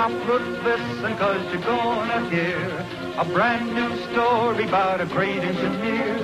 Stop, 0.00 0.26
look, 0.28 0.64
listen, 0.64 1.14
cause 1.18 1.52
you're 1.52 1.60
gonna 1.60 2.30
hear 2.30 2.86
a 3.18 3.24
brand 3.26 3.74
new 3.74 3.94
story 4.10 4.66
about 4.66 4.98
a 4.98 5.04
great 5.04 5.42
engineer. 5.42 6.16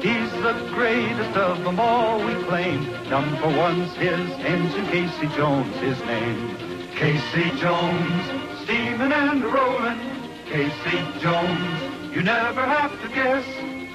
He's 0.00 0.30
the 0.40 0.52
greatest 0.72 1.36
of 1.36 1.64
them 1.64 1.80
all, 1.80 2.24
we 2.24 2.32
claim. 2.44 2.84
Number 3.10 3.48
one's 3.58 3.92
his 3.94 4.30
engine, 4.46 4.86
Casey 4.86 5.26
Jones, 5.34 5.74
his 5.78 5.98
name. 6.04 6.56
Casey 6.94 7.50
Jones, 7.58 8.62
steaming 8.62 9.10
and 9.10 9.42
rolling. 9.42 9.98
Casey 10.46 10.98
Jones, 11.18 12.14
you 12.14 12.22
never 12.22 12.62
have 12.62 12.92
to 13.02 13.08
guess 13.08 13.44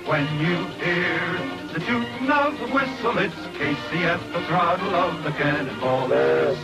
when 0.06 0.28
you 0.42 0.66
hear 0.84 1.40
the 1.72 1.80
tooting 1.80 2.30
of 2.30 2.60
the 2.60 2.68
whistle. 2.76 3.18
It's 3.20 3.58
Casey 3.58 4.04
at 4.04 4.20
the 4.34 4.42
throttle 4.48 4.94
of 4.94 5.24
the 5.24 5.32
cannonball. 5.32 6.10
Yes. 6.10 6.58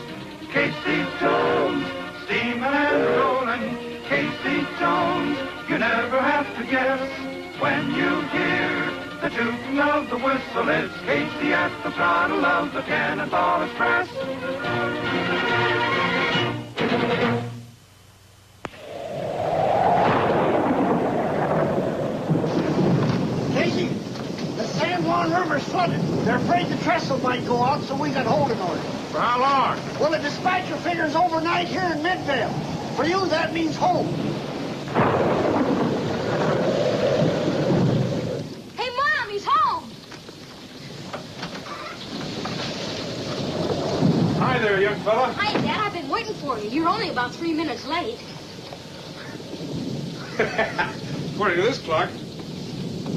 Casey 0.52 1.05
Jones, 1.21 1.98
steaming 2.30 2.62
and 2.62 3.06
rolling. 3.18 3.76
Casey 4.06 4.62
Jones, 4.78 5.38
you 5.68 5.80
never 5.80 6.22
have 6.22 6.46
to 6.58 6.64
guess 6.70 7.02
when 7.60 7.88
you 7.96 8.22
hear 8.30 8.70
the 9.22 9.30
tooting 9.30 9.80
of 9.80 10.10
the 10.12 10.18
whistle. 10.18 10.70
It's 10.70 10.94
Casey 11.02 11.54
at 11.54 11.72
the 11.84 11.92
throttle 11.92 12.46
of 12.46 12.72
the 12.72 12.82
Cannonball 12.84 13.64
Express. 13.64 14.10
Casey, 23.55 23.88
the 24.55 24.68
San 24.68 25.04
Juan 25.04 25.34
River's 25.34 25.64
flooded. 25.64 26.00
They're 26.26 26.36
afraid 26.36 26.68
the 26.68 26.77
trestle 26.84 27.18
might 27.18 27.44
go 27.48 27.64
out, 27.64 27.82
so 27.82 27.96
we 27.96 28.12
got 28.12 28.27
holding 28.27 28.62
orders. 28.62 28.98
For 29.20 29.26
how 29.26 29.41
long? 29.41 29.78
Well, 30.00 30.12
the 30.12 30.20
dispatcher 30.20 30.78
figures 30.78 31.14
overnight 31.14 31.68
here 31.68 31.84
in 31.84 32.02
Midvale. 32.02 32.48
For 32.96 33.04
you, 33.04 33.27
that 33.27 33.54
means 33.54 33.76
home. 33.76 34.07
Hey, 38.77 38.88
Mom, 38.96 39.30
he's 39.30 39.46
home. 39.46 39.91
Hi 44.40 44.58
there, 44.60 44.80
young 44.80 44.96
fella. 45.02 45.34
Hi, 45.34 45.52
Dad. 45.63 45.82
I've 45.82 45.91
been 45.91 46.10
waiting 46.10 46.34
for 46.36 46.58
you. 46.58 46.70
You're 46.70 46.88
only 46.88 47.10
about 47.10 47.36
three 47.36 47.52
minutes 47.52 47.86
late. 47.86 48.20
According 51.34 51.58
to 51.58 51.63
this 51.63 51.80
clock, 51.80 52.10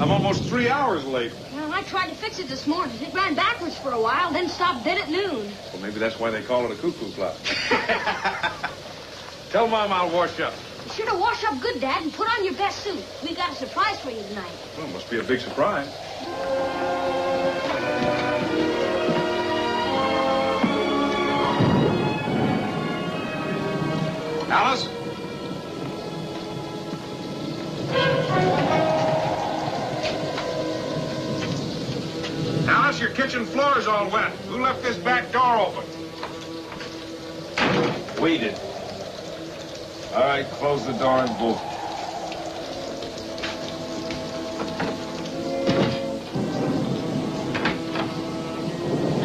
I'm 0.01 0.11
almost 0.11 0.43
three 0.49 0.67
hours 0.67 1.05
late. 1.05 1.31
I 1.73 1.81
tried 1.81 2.09
to 2.09 2.15
fix 2.15 2.37
it 2.37 2.47
this 2.47 2.67
morning. 2.67 2.95
It 3.01 3.11
ran 3.15 3.33
backwards 3.33 3.75
for 3.75 3.93
a 3.93 3.99
while, 3.99 4.31
then 4.31 4.47
stopped 4.47 4.85
dead 4.85 4.99
at 4.99 5.09
noon. 5.09 5.51
Well, 5.73 5.81
maybe 5.81 5.97
that's 5.97 6.19
why 6.19 6.29
they 6.29 6.43
call 6.43 6.65
it 6.65 6.71
a 6.71 6.75
cuckoo 6.75 7.11
clock. 7.13 7.35
Tell 9.49 9.67
Mom 9.67 9.91
I'll 9.91 10.11
wash 10.11 10.39
up. 10.39 10.53
You 10.85 10.91
should 10.91 11.07
have 11.07 11.19
washed 11.19 11.43
up 11.45 11.59
good, 11.59 11.81
Dad, 11.81 12.03
and 12.03 12.13
put 12.13 12.27
on 12.27 12.45
your 12.45 12.53
best 12.53 12.83
suit. 12.83 13.03
We 13.23 13.33
got 13.33 13.53
a 13.53 13.55
surprise 13.55 13.99
for 13.99 14.11
you 14.11 14.21
tonight. 14.21 14.51
Well, 14.77 14.87
must 14.89 15.09
be 15.09 15.17
a 15.17 15.23
big 15.23 15.39
surprise. 15.39 15.89
Alice? 24.51 24.92
Your 33.03 33.11
kitchen 33.11 33.45
floor's 33.45 33.85
all 33.85 34.09
wet. 34.09 34.31
Who 34.47 34.61
left 34.61 34.81
this 34.81 34.95
back 34.95 35.29
door 35.33 35.57
open? 35.57 35.83
We 38.21 38.37
did. 38.37 38.55
All 40.13 40.21
right, 40.21 40.45
close 40.51 40.85
the 40.85 40.93
door 40.93 41.17
and 41.17 41.37
bolt. 41.37 41.59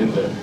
In 0.00 0.12
there. 0.12 0.34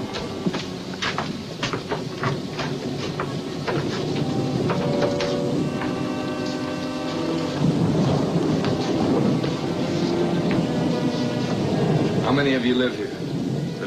How 12.23 12.31
many 12.31 12.53
of 12.53 12.65
you 12.65 12.75
live 12.75 12.95
here? 12.95 13.24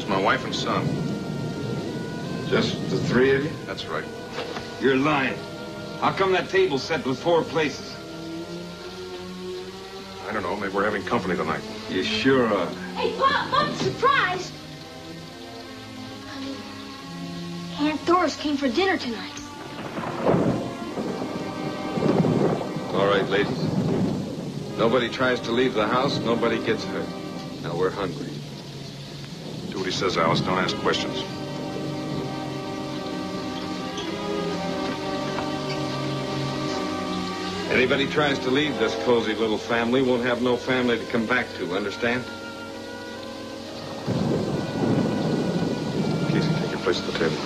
There's 0.09 0.21
my 0.21 0.25
wife 0.25 0.43
and 0.43 0.55
son. 0.55 0.87
Just 2.47 2.89
the 2.89 2.97
three 2.97 3.35
of 3.35 3.43
you? 3.43 3.51
That's 3.67 3.85
right. 3.85 4.03
You're 4.81 4.95
lying. 4.95 5.37
How 6.01 6.11
come 6.11 6.31
that 6.31 6.49
table's 6.49 6.81
set 6.81 7.05
with 7.05 7.19
four 7.19 7.43
places? 7.43 7.95
I 10.27 10.33
don't 10.33 10.41
know. 10.41 10.55
Maybe 10.55 10.73
we're 10.73 10.85
having 10.85 11.03
company 11.03 11.35
tonight. 11.35 11.61
You 11.89 12.03
sure 12.03 12.47
are. 12.47 12.69
Hey, 12.95 13.13
Pop, 13.19 13.51
Pop, 13.51 13.75
surprise! 13.75 14.51
Aunt 17.79 18.03
Doris 18.07 18.35
came 18.35 18.57
for 18.57 18.67
dinner 18.67 18.97
tonight. 18.97 19.39
All 22.93 23.05
right, 23.05 23.27
ladies. 23.29 23.63
Nobody 24.75 25.07
tries 25.07 25.39
to 25.41 25.51
leave 25.51 25.75
the 25.75 25.87
house, 25.87 26.17
nobody 26.19 26.57
gets 26.65 26.83
hurt. 26.83 27.07
Now 27.61 27.75
we're 27.75 27.91
hungry. 27.91 28.28
Says, 29.91 30.17
Alice. 30.17 30.41
Don't 30.41 30.57
ask 30.57 30.75
questions. 30.77 31.23
Anybody 37.71 38.07
tries 38.07 38.39
to 38.39 38.49
leave 38.49 38.77
this 38.77 38.95
cozy 39.03 39.33
little 39.35 39.57
family 39.57 40.01
won't 40.01 40.23
have 40.23 40.41
no 40.41 40.57
family 40.57 40.97
to 40.99 41.05
come 41.05 41.25
back 41.25 41.47
to, 41.55 41.75
understand? 41.75 42.23
Casey, 46.31 46.49
take 46.61 46.71
your 46.71 46.79
place 46.79 46.99
at 47.01 47.13
the 47.13 47.19
table. 47.19 47.37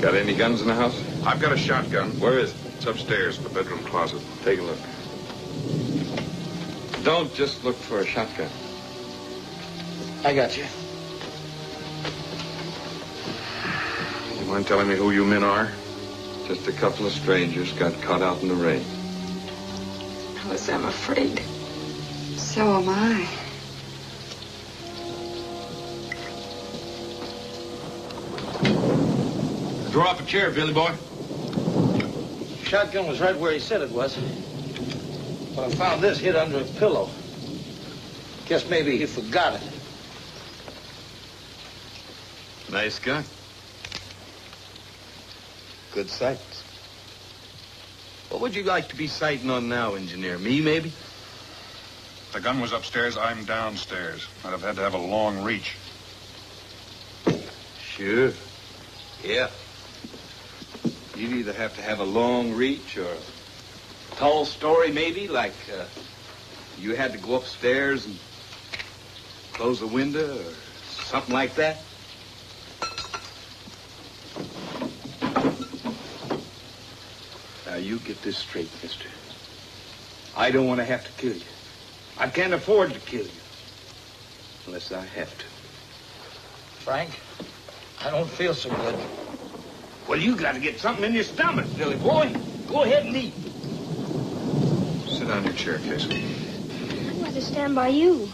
Got 0.00 0.14
any 0.14 0.34
guns 0.34 0.60
in 0.60 0.68
the 0.68 0.74
house? 0.74 1.00
I've 1.24 1.40
got 1.40 1.52
a 1.52 1.56
shotgun. 1.56 2.10
Where 2.20 2.38
is 2.38 2.50
it? 2.50 2.56
It's 2.76 2.86
upstairs 2.86 3.38
in 3.38 3.44
the 3.44 3.50
bedroom 3.50 3.80
closet. 3.80 4.22
Take 4.44 4.60
a 4.60 4.62
look. 4.62 4.78
Don't 7.04 7.32
just 7.34 7.64
look 7.64 7.76
for 7.76 8.00
a 8.00 8.06
shotgun. 8.06 8.50
I 10.24 10.34
got 10.34 10.56
you. 10.56 10.64
You 14.38 14.46
mind 14.46 14.66
telling 14.66 14.88
me 14.88 14.96
who 14.96 15.12
you 15.12 15.24
men 15.24 15.44
are? 15.44 15.70
Just 16.46 16.66
a 16.66 16.72
couple 16.72 17.06
of 17.06 17.12
strangers 17.12 17.72
got 17.72 18.00
caught 18.02 18.20
out 18.20 18.42
in 18.42 18.48
the 18.48 18.54
rain. 18.54 18.84
Alice, 20.44 20.68
I'm 20.68 20.84
afraid. 20.86 21.38
So 22.36 22.80
am 22.80 22.88
I. 22.88 23.28
Draw 29.92 30.10
up 30.10 30.20
a 30.20 30.24
chair, 30.24 30.50
Billy 30.50 30.72
boy. 30.72 30.92
Shotgun 32.64 33.06
was 33.06 33.20
right 33.20 33.38
where 33.38 33.52
he 33.52 33.60
said 33.60 33.82
it 33.82 33.90
was. 33.90 34.18
But 35.54 35.66
I 35.66 35.70
found 35.76 36.02
this 36.02 36.18
hid 36.18 36.34
under 36.34 36.58
a 36.58 36.64
pillow. 36.64 37.08
Guess 38.46 38.68
maybe 38.68 38.98
he 38.98 39.06
forgot 39.06 39.54
it. 39.54 39.77
Nice 42.70 42.98
gun. 42.98 43.24
Good 45.92 46.10
sight. 46.10 46.38
What 48.28 48.42
would 48.42 48.54
you 48.54 48.62
like 48.62 48.88
to 48.90 48.96
be 48.96 49.06
sighting 49.06 49.50
on 49.50 49.68
now, 49.68 49.94
engineer? 49.94 50.38
Me, 50.38 50.60
maybe? 50.60 50.92
The 52.32 52.40
gun 52.40 52.60
was 52.60 52.72
upstairs. 52.72 53.16
I'm 53.16 53.44
downstairs. 53.44 54.26
I'd 54.44 54.50
have 54.50 54.62
had 54.62 54.76
to 54.76 54.82
have 54.82 54.92
a 54.92 54.98
long 54.98 55.42
reach. 55.42 55.76
Sure. 57.80 58.32
Yeah. 59.24 59.48
You'd 61.16 61.32
either 61.32 61.54
have 61.54 61.74
to 61.76 61.82
have 61.82 62.00
a 62.00 62.04
long 62.04 62.52
reach 62.52 62.98
or 62.98 63.08
a 63.10 64.14
tall 64.16 64.44
story, 64.44 64.92
maybe, 64.92 65.26
like 65.26 65.54
uh, 65.74 65.84
you 66.78 66.94
had 66.94 67.12
to 67.12 67.18
go 67.18 67.36
upstairs 67.36 68.06
and 68.06 68.18
close 69.54 69.80
the 69.80 69.86
window 69.86 70.36
or 70.36 70.52
something 70.90 71.34
like 71.34 71.54
that. 71.54 71.78
Now, 77.66 77.76
you 77.76 77.97
get 78.08 78.22
this 78.22 78.38
straight, 78.38 78.70
mister. 78.82 79.06
I 80.34 80.50
don't 80.50 80.66
want 80.66 80.80
to 80.80 80.84
have 80.86 81.04
to 81.04 81.12
kill 81.20 81.34
you. 81.34 81.44
I 82.16 82.28
can't 82.30 82.54
afford 82.54 82.94
to 82.94 83.00
kill 83.00 83.26
you. 83.26 83.40
Unless 84.66 84.92
I 84.92 85.04
have 85.04 85.36
to. 85.36 85.44
Frank, 86.80 87.10
I 88.02 88.10
don't 88.10 88.28
feel 88.28 88.54
so 88.54 88.70
good. 88.70 88.98
Well, 90.08 90.18
you 90.18 90.36
got 90.36 90.54
to 90.54 90.58
get 90.58 90.80
something 90.80 91.04
in 91.04 91.12
your 91.12 91.22
stomach, 91.22 91.66
Billy 91.76 91.96
boy. 91.96 92.34
Go 92.66 92.84
ahead 92.84 93.04
and 93.04 93.14
eat. 93.14 93.34
Sit 95.06 95.28
down 95.28 95.38
in 95.40 95.44
your 95.44 95.52
chair, 95.52 95.78
Casey. 95.78 96.24
I'd 97.10 97.22
rather 97.22 97.42
stand 97.42 97.74
by 97.74 97.88
you. 97.88 98.30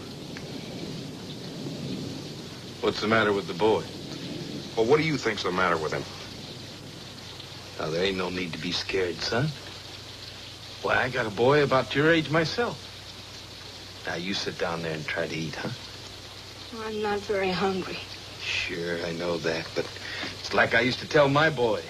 What's 2.80 3.00
the 3.00 3.08
matter 3.08 3.32
with 3.32 3.48
the 3.48 3.54
boy? 3.54 3.82
Well, 4.76 4.86
what 4.86 4.98
do 4.98 5.02
you 5.02 5.16
think's 5.16 5.42
the 5.42 5.50
matter 5.50 5.76
with 5.76 5.92
him? 5.92 6.04
Now, 7.80 7.90
there 7.90 8.04
ain't 8.04 8.16
no 8.16 8.30
need 8.30 8.52
to 8.52 8.58
be 8.58 8.70
scared, 8.70 9.16
son. 9.16 9.48
Why, 10.84 11.04
I 11.04 11.08
got 11.08 11.24
a 11.24 11.30
boy 11.30 11.62
about 11.62 11.94
your 11.94 12.12
age 12.12 12.28
myself. 12.28 12.76
Now, 14.06 14.16
you 14.16 14.34
sit 14.34 14.58
down 14.58 14.82
there 14.82 14.92
and 14.92 15.06
try 15.06 15.26
to 15.26 15.34
eat, 15.34 15.54
huh? 15.54 15.70
I'm 16.78 17.00
not 17.00 17.20
very 17.20 17.50
hungry. 17.50 17.96
Sure, 18.42 19.02
I 19.02 19.12
know 19.12 19.38
that, 19.38 19.66
but 19.74 19.86
it's 20.40 20.52
like 20.52 20.74
I 20.74 20.80
used 20.80 20.98
to 20.98 21.08
tell 21.08 21.30
my 21.30 21.48
boy. 21.48 21.82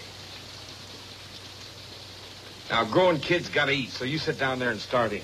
Now, 2.70 2.84
growing 2.84 3.18
kids 3.18 3.48
gotta 3.48 3.72
eat, 3.72 3.90
so 3.90 4.04
you 4.04 4.18
sit 4.18 4.38
down 4.38 4.60
there 4.60 4.70
and 4.70 4.78
start 4.78 5.12
in. 5.12 5.22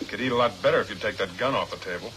You 0.00 0.06
could 0.06 0.22
eat 0.22 0.32
a 0.32 0.36
lot 0.36 0.62
better 0.62 0.80
if 0.80 0.88
you'd 0.88 1.02
take 1.02 1.18
that 1.18 1.36
gun 1.36 1.54
off 1.54 1.72
the 1.72 1.76
table. 1.76 2.10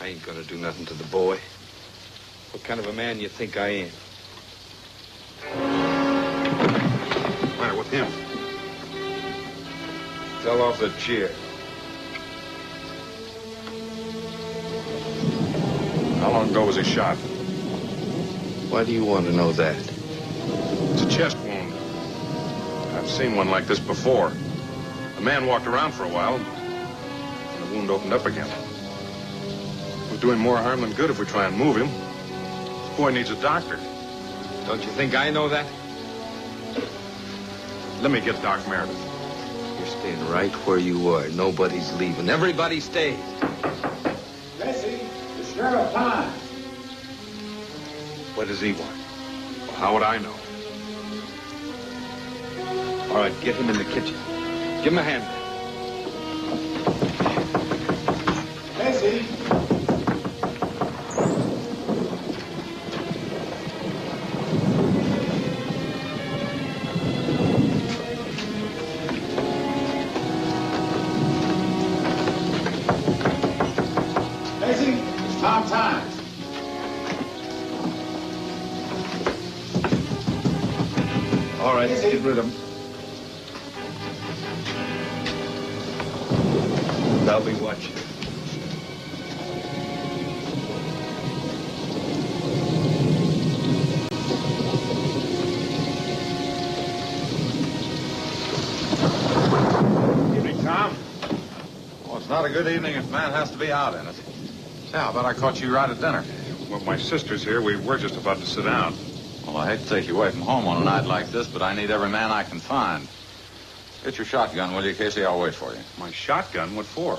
I 0.00 0.06
ain't 0.06 0.22
gonna 0.24 0.44
do 0.44 0.56
nothing 0.56 0.86
to 0.86 0.94
the 0.94 1.02
boy. 1.02 1.40
What 2.52 2.62
kind 2.62 2.78
of 2.78 2.86
a 2.86 2.92
man 2.92 3.18
you 3.18 3.28
think 3.28 3.56
I 3.56 3.70
am? 3.70 3.90
Him? 7.90 8.06
Fell 10.42 10.62
off 10.62 10.78
the 10.80 10.90
chair. 10.90 11.30
How 16.20 16.30
long 16.30 16.50
ago 16.50 16.66
was 16.66 16.76
he 16.76 16.84
shot? 16.84 17.16
Why 18.70 18.84
do 18.84 18.92
you 18.92 19.04
want 19.04 19.26
to 19.26 19.32
know 19.32 19.52
that? 19.52 19.76
It's 19.76 21.02
a 21.02 21.08
chest 21.08 21.36
wound. 21.38 21.72
I've 22.94 23.08
seen 23.10 23.34
one 23.34 23.50
like 23.50 23.66
this 23.66 23.80
before. 23.80 24.32
The 25.16 25.22
man 25.22 25.46
walked 25.46 25.66
around 25.66 25.92
for 25.92 26.04
a 26.04 26.08
while, 26.08 26.36
and 26.36 27.64
the 27.64 27.74
wound 27.74 27.90
opened 27.90 28.12
up 28.12 28.26
again. 28.26 28.48
We're 30.10 30.18
doing 30.18 30.38
more 30.38 30.56
harm 30.56 30.82
than 30.82 30.92
good 30.92 31.10
if 31.10 31.18
we 31.18 31.26
try 31.26 31.46
and 31.46 31.56
move 31.56 31.76
him. 31.76 31.88
This 31.88 32.96
boy 32.96 33.10
needs 33.10 33.30
a 33.30 33.36
doctor. 33.36 33.78
Don't 34.66 34.82
you 34.82 34.90
think 34.90 35.14
I 35.14 35.30
know 35.30 35.48
that? 35.48 35.66
Let 38.00 38.10
me 38.12 38.20
get 38.22 38.40
Doc 38.40 38.66
Meredith. 38.66 38.98
You're 39.78 39.86
staying 39.86 40.26
right 40.30 40.50
where 40.66 40.78
you 40.78 41.10
are. 41.10 41.28
Nobody's 41.28 41.92
leaving. 41.98 42.30
Everybody 42.30 42.80
stays. 42.80 43.18
Jesse, 44.56 45.00
the 45.36 45.44
sheriff 45.44 45.92
time. 45.92 46.30
What 48.36 48.48
does 48.48 48.58
he 48.58 48.72
want? 48.72 48.96
Well, 49.66 49.76
how 49.76 49.92
would 49.92 50.02
I 50.02 50.16
know? 50.16 50.34
All 53.10 53.16
right, 53.16 53.38
get 53.42 53.56
him 53.56 53.68
in 53.68 53.76
the 53.76 53.84
kitchen. 53.84 54.16
Give 54.82 54.94
him 54.94 54.98
a 54.98 55.02
hand. 55.02 55.39
Get 82.20 82.28
rid 82.28 82.38
of 82.38 82.44
him. 82.44 82.52
I'll 87.28 87.44
be 87.44 87.54
watching. 87.54 87.92
Evening, 100.36 100.64
Tom. 100.64 100.96
Well, 102.04 102.16
it's 102.18 102.28
not 102.28 102.44
a 102.44 102.48
good 102.48 102.66
evening 102.66 102.96
if 102.96 103.08
man 103.10 103.32
has 103.32 103.50
to 103.52 103.58
be 103.58 103.70
out 103.72 103.94
in 103.94 104.06
it. 104.06 104.16
Yeah, 104.92 105.12
but 105.14 105.24
I 105.24 105.34
caught 105.34 105.60
you 105.60 105.72
right 105.72 105.88
at 105.88 106.00
dinner. 106.00 106.24
Well, 106.68 106.80
my 106.80 106.96
sister's 106.96 107.44
here. 107.44 107.62
We 107.62 107.76
were 107.76 107.96
just 107.98 108.16
about 108.16 108.38
to 108.38 108.46
sit 108.46 108.64
down. 108.64 108.94
Well, 109.50 109.62
I 109.64 109.70
hate 109.70 109.80
to 109.80 109.86
take 109.88 110.06
you 110.06 110.16
away 110.16 110.30
from 110.30 110.42
home 110.42 110.68
on 110.68 110.80
a 110.80 110.84
night 110.84 111.06
like 111.06 111.32
this, 111.32 111.48
but 111.48 111.60
I 111.60 111.74
need 111.74 111.90
every 111.90 112.08
man 112.08 112.30
I 112.30 112.44
can 112.44 112.60
find. 112.60 113.08
Get 114.04 114.16
your 114.16 114.24
shotgun, 114.24 114.76
will 114.76 114.86
you, 114.86 114.94
Casey? 114.94 115.24
I'll 115.24 115.40
wait 115.40 115.56
for 115.56 115.74
you. 115.74 115.82
My 115.98 116.12
shotgun? 116.12 116.76
What 116.76 116.86
for? 116.86 117.18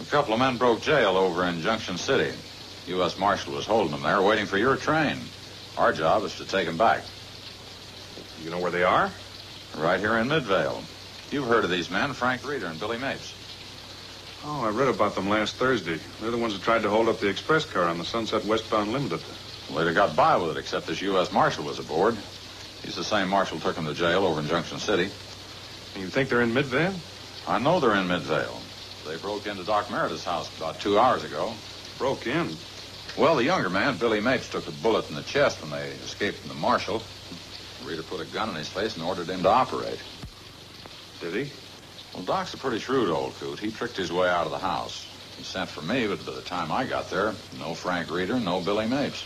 A 0.00 0.04
couple 0.06 0.32
of 0.32 0.38
men 0.40 0.56
broke 0.56 0.80
jail 0.80 1.18
over 1.18 1.44
in 1.44 1.60
Junction 1.60 1.98
City. 1.98 2.32
U.S. 2.86 3.18
Marshal 3.18 3.52
was 3.52 3.66
holding 3.66 3.90
them 3.90 4.02
there, 4.02 4.22
waiting 4.22 4.46
for 4.46 4.56
your 4.56 4.76
train. 4.76 5.28
Our 5.76 5.92
job 5.92 6.24
is 6.24 6.36
to 6.36 6.46
take 6.46 6.64
them 6.64 6.78
back. 6.78 7.04
You 8.42 8.48
know 8.48 8.58
where 8.58 8.70
they 8.70 8.82
are? 8.82 9.12
Right 9.74 10.00
here 10.00 10.16
in 10.16 10.28
Midvale. 10.28 10.82
You've 11.30 11.46
heard 11.46 11.64
of 11.64 11.70
these 11.70 11.90
men, 11.90 12.14
Frank 12.14 12.42
Reeder 12.42 12.68
and 12.68 12.80
Billy 12.80 12.96
Mapes. 12.96 13.34
Oh, 14.42 14.64
I 14.64 14.70
read 14.70 14.88
about 14.88 15.14
them 15.14 15.28
last 15.28 15.56
Thursday. 15.56 16.00
They're 16.22 16.30
the 16.30 16.38
ones 16.38 16.54
that 16.54 16.62
tried 16.62 16.84
to 16.84 16.90
hold 16.90 17.10
up 17.10 17.20
the 17.20 17.28
express 17.28 17.66
car 17.66 17.84
on 17.84 17.98
the 17.98 18.04
Sunset 18.04 18.46
Westbound 18.46 18.92
Limited. 18.94 19.20
Have 19.68 19.94
got 19.94 20.16
by 20.16 20.36
with 20.36 20.56
it, 20.56 20.60
except 20.60 20.86
this 20.86 21.00
U.S. 21.02 21.30
Marshal 21.30 21.64
was 21.64 21.78
aboard. 21.78 22.16
He's 22.82 22.96
the 22.96 23.04
same 23.04 23.28
marshal 23.28 23.60
took 23.60 23.76
them 23.76 23.86
to 23.86 23.94
jail 23.94 24.26
over 24.26 24.40
in 24.40 24.46
Junction 24.46 24.78
City. 24.78 25.10
You 25.96 26.08
think 26.08 26.28
they're 26.28 26.40
in 26.40 26.52
Midvale? 26.52 26.94
I 27.46 27.58
know 27.58 27.80
they're 27.80 27.94
in 27.94 28.08
Midvale. 28.08 28.60
They 29.06 29.16
broke 29.16 29.46
into 29.46 29.64
Doc 29.64 29.90
Meredith's 29.90 30.24
house 30.24 30.54
about 30.56 30.80
two 30.80 30.98
hours 30.98 31.24
ago. 31.24 31.54
Broke 31.98 32.26
in. 32.26 32.56
Well, 33.16 33.36
the 33.36 33.44
younger 33.44 33.70
man, 33.70 33.96
Billy 33.96 34.20
Mapes, 34.20 34.48
took 34.48 34.66
a 34.66 34.72
bullet 34.72 35.08
in 35.08 35.14
the 35.14 35.22
chest 35.22 35.62
when 35.62 35.70
they 35.70 35.90
escaped 36.04 36.38
from 36.38 36.48
the 36.48 36.54
marshal. 36.54 37.02
Reeder 37.84 38.02
put 38.02 38.20
a 38.20 38.24
gun 38.24 38.50
in 38.50 38.56
his 38.56 38.68
face 38.68 38.94
and 38.94 39.04
ordered 39.04 39.28
him 39.28 39.42
to 39.44 39.48
operate. 39.48 39.98
Did 41.20 41.34
he? 41.34 41.52
Well, 42.12 42.24
Doc's 42.24 42.54
a 42.54 42.58
pretty 42.58 42.78
shrewd 42.78 43.10
old 43.10 43.34
coot. 43.36 43.58
He 43.58 43.70
tricked 43.70 43.96
his 43.96 44.12
way 44.12 44.28
out 44.28 44.46
of 44.46 44.52
the 44.52 44.58
house. 44.58 45.06
He 45.38 45.44
sent 45.44 45.70
for 45.70 45.82
me, 45.82 46.06
but 46.06 46.24
by 46.26 46.32
the 46.32 46.42
time 46.42 46.72
I 46.72 46.84
got 46.84 47.10
there, 47.10 47.34
no 47.58 47.74
Frank 47.74 48.10
Reeder, 48.10 48.40
no 48.40 48.60
Billy 48.60 48.86
Mapes. 48.86 49.24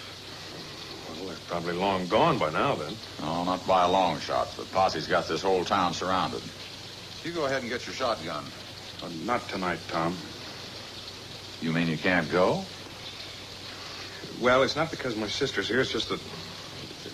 Well, 1.21 1.29
they're 1.29 1.39
probably 1.49 1.75
long 1.75 2.07
gone 2.07 2.39
by 2.39 2.51
now, 2.51 2.77
then. 2.77 2.97
No, 3.21 3.45
not 3.45 3.67
by 3.67 3.85
a 3.85 3.91
long 3.91 4.19
shot. 4.21 4.57
The 4.57 4.65
posse's 4.65 5.07
got 5.07 5.29
this 5.29 5.43
whole 5.43 5.65
town 5.65 5.93
surrounded. 5.93 6.41
You 7.25 7.33
go 7.33 7.45
ahead 7.45 7.61
and 7.61 7.71
get 7.71 7.87
your 7.87 7.95
shotgun. 7.95 8.45
Uh, 9.03 9.09
not 9.25 9.47
tonight, 9.49 9.81
Tom. 9.89 10.17
You 11.61 11.73
mean 11.73 11.89
you 11.89 11.99
can't 11.99 12.31
go? 12.31 12.65
Well, 14.41 14.63
it's 14.63 14.77
not 14.77 14.91
because 14.91 15.15
my 15.17 15.29
sister's 15.29 15.69
here. 15.69 15.81
It's 15.81 15.93
just 15.93 16.09
that, 16.09 16.21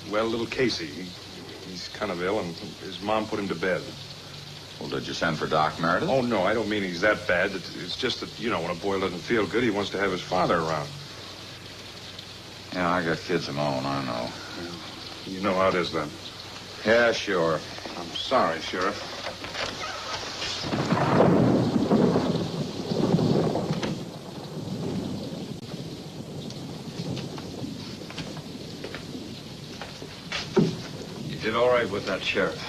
well, 0.08 0.26
little 0.26 0.46
Casey, 0.46 0.86
he, 0.86 1.08
he's 1.68 1.88
kind 1.88 2.12
of 2.12 2.22
ill, 2.22 2.38
and 2.38 2.54
his 2.84 3.02
mom 3.02 3.26
put 3.26 3.40
him 3.40 3.48
to 3.48 3.56
bed. 3.56 3.82
Well, 4.78 4.88
did 4.90 5.08
you 5.08 5.14
send 5.14 5.38
for 5.38 5.48
Doc 5.48 5.80
Meredith? 5.80 6.08
Oh, 6.08 6.20
no, 6.20 6.44
I 6.44 6.54
don't 6.54 6.68
mean 6.68 6.84
he's 6.84 7.00
that 7.00 7.26
bad. 7.26 7.52
It's, 7.52 7.74
it's 7.74 7.96
just 7.96 8.20
that, 8.20 8.38
you 8.38 8.50
know, 8.50 8.60
when 8.60 8.70
a 8.70 8.74
boy 8.74 9.00
doesn't 9.00 9.18
feel 9.18 9.46
good, 9.46 9.64
he 9.64 9.70
wants 9.70 9.90
to 9.90 9.98
have 9.98 10.12
his 10.12 10.22
father 10.22 10.58
around. 10.58 10.88
Yeah, 12.76 12.92
I 12.92 13.02
got 13.02 13.16
kids 13.20 13.48
of 13.48 13.54
my 13.54 13.66
own, 13.66 13.86
I 13.86 14.04
know. 14.04 14.28
You 15.26 15.40
know 15.40 15.54
how 15.54 15.70
it 15.70 15.76
is, 15.76 15.92
then. 15.92 16.10
Yeah, 16.84 17.10
sure. 17.10 17.58
I'm 17.96 18.10
sorry, 18.10 18.60
Sheriff. 18.60 19.02
You 31.30 31.36
did 31.38 31.54
all 31.56 31.70
right 31.70 31.90
with 31.90 32.04
that 32.04 32.22
sheriff. 32.22 32.60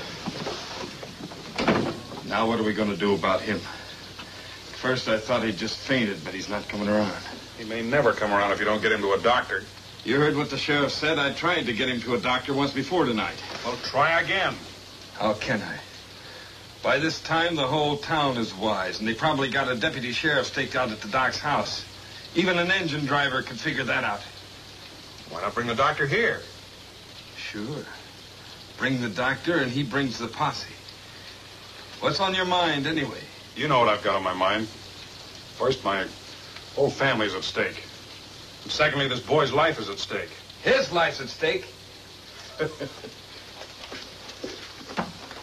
Now 2.30 2.48
what 2.48 2.62
are 2.62 2.64
we 2.64 2.74
going 2.74 2.90
to 2.92 2.96
do 2.96 3.14
about 3.14 3.42
him? 3.42 3.60
First, 3.60 5.10
I 5.10 5.18
thought 5.18 5.44
he'd 5.44 5.58
just 5.58 5.78
fainted, 5.80 6.24
but 6.24 6.34
he's 6.34 6.48
not 6.48 6.70
coming 6.70 6.88
around. 6.88 7.12
He 7.58 7.66
may 7.66 7.82
never 7.82 8.14
come 8.14 8.32
around 8.32 8.54
if 8.54 8.60
you 8.60 8.66
don't 8.66 8.82
get 8.82 8.94
him 8.94 9.02
to 9.02 9.12
a 9.12 9.20
doctor. 9.20 9.66
You 10.08 10.18
heard 10.22 10.38
what 10.38 10.50
the 10.50 10.58
sheriff 10.58 10.94
said. 10.94 11.20
I 11.20 11.34
tried 11.34 11.66
to 11.66 11.74
get 11.74 11.90
him 11.90 12.00
to 12.04 12.16
a 12.16 12.18
doctor 12.18 12.54
once 12.54 12.72
before 12.72 13.04
tonight. 13.04 13.36
Well, 13.66 13.76
try 13.84 14.22
again. 14.22 14.56
How 15.16 15.34
can 15.34 15.62
I? 15.62 15.80
By 16.82 17.00
this 17.00 17.20
time, 17.20 17.58
the 17.58 17.68
whole 17.68 17.98
town 17.98 18.38
is 18.38 18.56
wise, 18.56 19.00
and 19.00 19.08
they 19.08 19.14
probably 19.14 19.50
got 19.50 19.70
a 19.70 19.76
deputy 19.76 20.14
sheriff 20.14 20.48
staked 20.48 20.78
out 20.78 20.92
at 20.92 21.02
the 21.02 21.10
doc's 21.10 21.40
house. 21.40 21.84
Even 22.36 22.58
an 22.58 22.72
engine 22.72 23.06
driver 23.06 23.42
could 23.42 23.60
figure 23.60 23.84
that 23.84 24.06
out. 24.06 24.22
Why 25.30 25.42
not 25.42 25.54
bring 25.54 25.68
the 25.68 25.76
doctor 25.76 26.08
here? 26.08 26.40
Sure. 27.36 27.84
Bring 28.78 29.02
the 29.02 29.10
doctor, 29.10 29.58
and 29.58 29.70
he 29.70 29.84
brings 29.84 30.20
the 30.20 30.30
posse. 30.30 30.74
What's 32.00 32.22
on 32.22 32.34
your 32.34 32.46
mind, 32.46 32.88
anyway? 32.88 33.24
You 33.58 33.68
know 33.68 33.80
what 33.80 33.90
I've 33.90 34.06
got 34.06 34.16
on 34.16 34.24
my 34.24 34.34
mind. 34.34 34.70
First, 35.58 35.84
my 35.84 36.08
whole 36.78 36.90
family's 36.90 37.34
at 37.34 37.44
stake. 37.44 37.84
And 38.68 38.72
secondly, 38.74 39.08
this 39.08 39.22
boy's 39.22 39.54
life 39.54 39.80
is 39.80 39.88
at 39.88 39.98
stake. 39.98 40.30
His 40.62 40.92
life's 40.92 41.22
at 41.22 41.30
stake. 41.30 41.64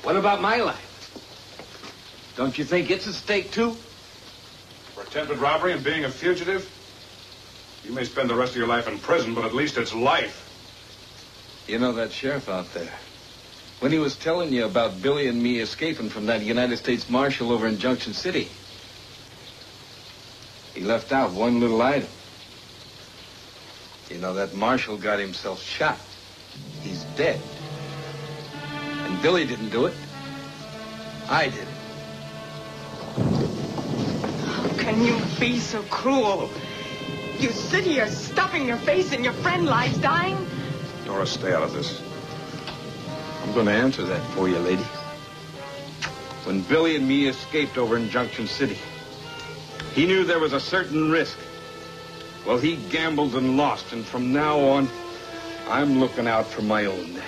what 0.03 0.15
about 0.15 0.43
my 0.43 0.59
life? 0.59 1.15
Don't 2.37 2.59
you 2.59 2.65
think 2.65 2.91
it's 2.91 3.09
at 3.09 3.15
stake, 3.15 3.51
too? 3.51 3.71
For 4.93 5.05
attempted 5.05 5.39
robbery 5.39 5.73
and 5.73 5.83
being 5.83 6.05
a 6.05 6.11
fugitive? 6.11 6.71
You 7.83 7.95
may 7.95 8.05
spend 8.05 8.29
the 8.29 8.35
rest 8.35 8.53
of 8.53 8.59
your 8.59 8.67
life 8.67 8.87
in 8.89 8.99
prison, 8.99 9.33
but 9.33 9.47
at 9.47 9.55
least 9.55 9.79
it's 9.79 9.95
life. 9.95 10.43
You 11.67 11.79
know 11.79 11.93
that 11.93 12.13
sheriff 12.13 12.51
out 12.51 12.75
there? 12.75 12.93
When 13.81 13.91
he 13.91 13.99
was 13.99 14.17
telling 14.17 14.53
you 14.53 14.67
about 14.67 15.01
Billy 15.01 15.29
and 15.29 15.43
me 15.43 15.61
escaping 15.61 16.11
from 16.11 16.27
that 16.27 16.43
United 16.43 16.77
States 16.77 17.09
Marshal 17.09 17.53
over 17.53 17.67
in 17.67 17.79
Junction 17.79 18.13
City, 18.13 18.51
he 20.75 20.83
left 20.83 21.11
out 21.11 21.33
one 21.33 21.61
little 21.61 21.81
item. 21.81 22.09
You 24.11 24.19
know, 24.19 24.35
that 24.35 24.55
Marshal 24.55 24.97
got 24.97 25.19
himself 25.19 25.63
shot. 25.63 25.99
He's 26.83 27.05
dead. 27.17 27.41
And 29.05 29.23
Billy 29.23 29.47
didn't 29.47 29.71
do 29.71 29.87
it. 29.87 29.95
I 31.29 31.49
did. 31.49 31.69
How 34.47 34.69
can 34.77 35.03
you 35.03 35.19
be 35.41 35.59
so 35.59 35.83
cruel? 35.85 36.51
You 37.39 37.51
sit 37.51 37.85
here 37.85 38.07
stuffing 38.09 38.67
your 38.67 38.77
face 38.77 39.13
and 39.13 39.25
your 39.25 39.33
friend 39.33 39.67
lies 39.67 39.97
dying? 39.99 40.47
Doris, 41.05 41.31
stay 41.31 41.53
out 41.53 41.63
of 41.63 41.73
this. 41.73 42.03
I'm 43.43 43.53
going 43.53 43.67
to 43.67 43.73
answer 43.73 44.03
that 44.05 44.23
for 44.33 44.49
you, 44.49 44.59
lady. 44.59 44.85
When 46.45 46.61
Billy 46.63 46.97
and 46.97 47.09
me 47.09 47.27
escaped 47.27 47.79
over 47.79 47.97
in 47.97 48.11
Junction 48.11 48.47
City, 48.47 48.79
he 49.95 50.07
knew 50.07 50.25
there 50.25 50.39
was 50.39 50.53
a 50.53 50.61
certain 50.61 51.11
risk. 51.11 51.39
Well, 52.47 52.59
he 52.59 52.77
gambled 52.91 53.35
and 53.35 53.57
lost, 53.57 53.93
and 53.93 54.05
from 54.05 54.33
now 54.33 54.59
on, 54.61 54.89
I'm 55.69 55.99
looking 55.99 56.27
out 56.29 56.47
for 56.47 56.61
my 56.61 56.85
own 56.85 57.15
neck. 57.15 57.25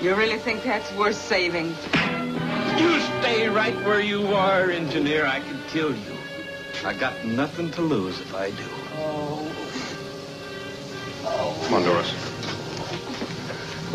You 0.00 0.14
really 0.14 0.38
think 0.38 0.64
that's 0.64 0.92
worth 0.94 1.14
saving? 1.14 1.68
You 1.68 3.00
stay 3.00 3.48
right 3.48 3.76
where 3.84 4.00
you 4.00 4.26
are, 4.34 4.70
engineer. 4.70 5.24
I 5.24 5.40
can 5.40 5.58
kill 5.68 5.94
you. 5.94 6.16
I 6.84 6.94
got 6.94 7.24
nothing 7.24 7.70
to 7.72 7.80
lose 7.80 8.20
if 8.20 8.34
I 8.34 8.50
do. 8.50 8.68
Oh. 8.98 9.52
Oh. 11.24 11.62
Come 11.64 11.74
on, 11.74 11.82
Doris. 11.84 12.12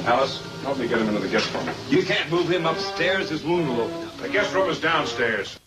Alice, 0.08 0.42
help 0.64 0.80
me 0.80 0.88
get 0.88 1.00
him 1.00 1.10
into 1.10 1.20
the 1.20 1.28
guest 1.28 1.54
room. 1.54 1.70
You 1.90 2.04
can't 2.04 2.32
move 2.32 2.50
him 2.50 2.66
upstairs. 2.66 3.30
His 3.30 3.44
wound 3.44 3.68
will 3.70 3.82
open 3.82 4.08
up. 4.08 4.18
The 4.18 4.30
guest 4.30 4.54
room 4.54 4.70
is 4.70 4.80
downstairs. 4.80 5.60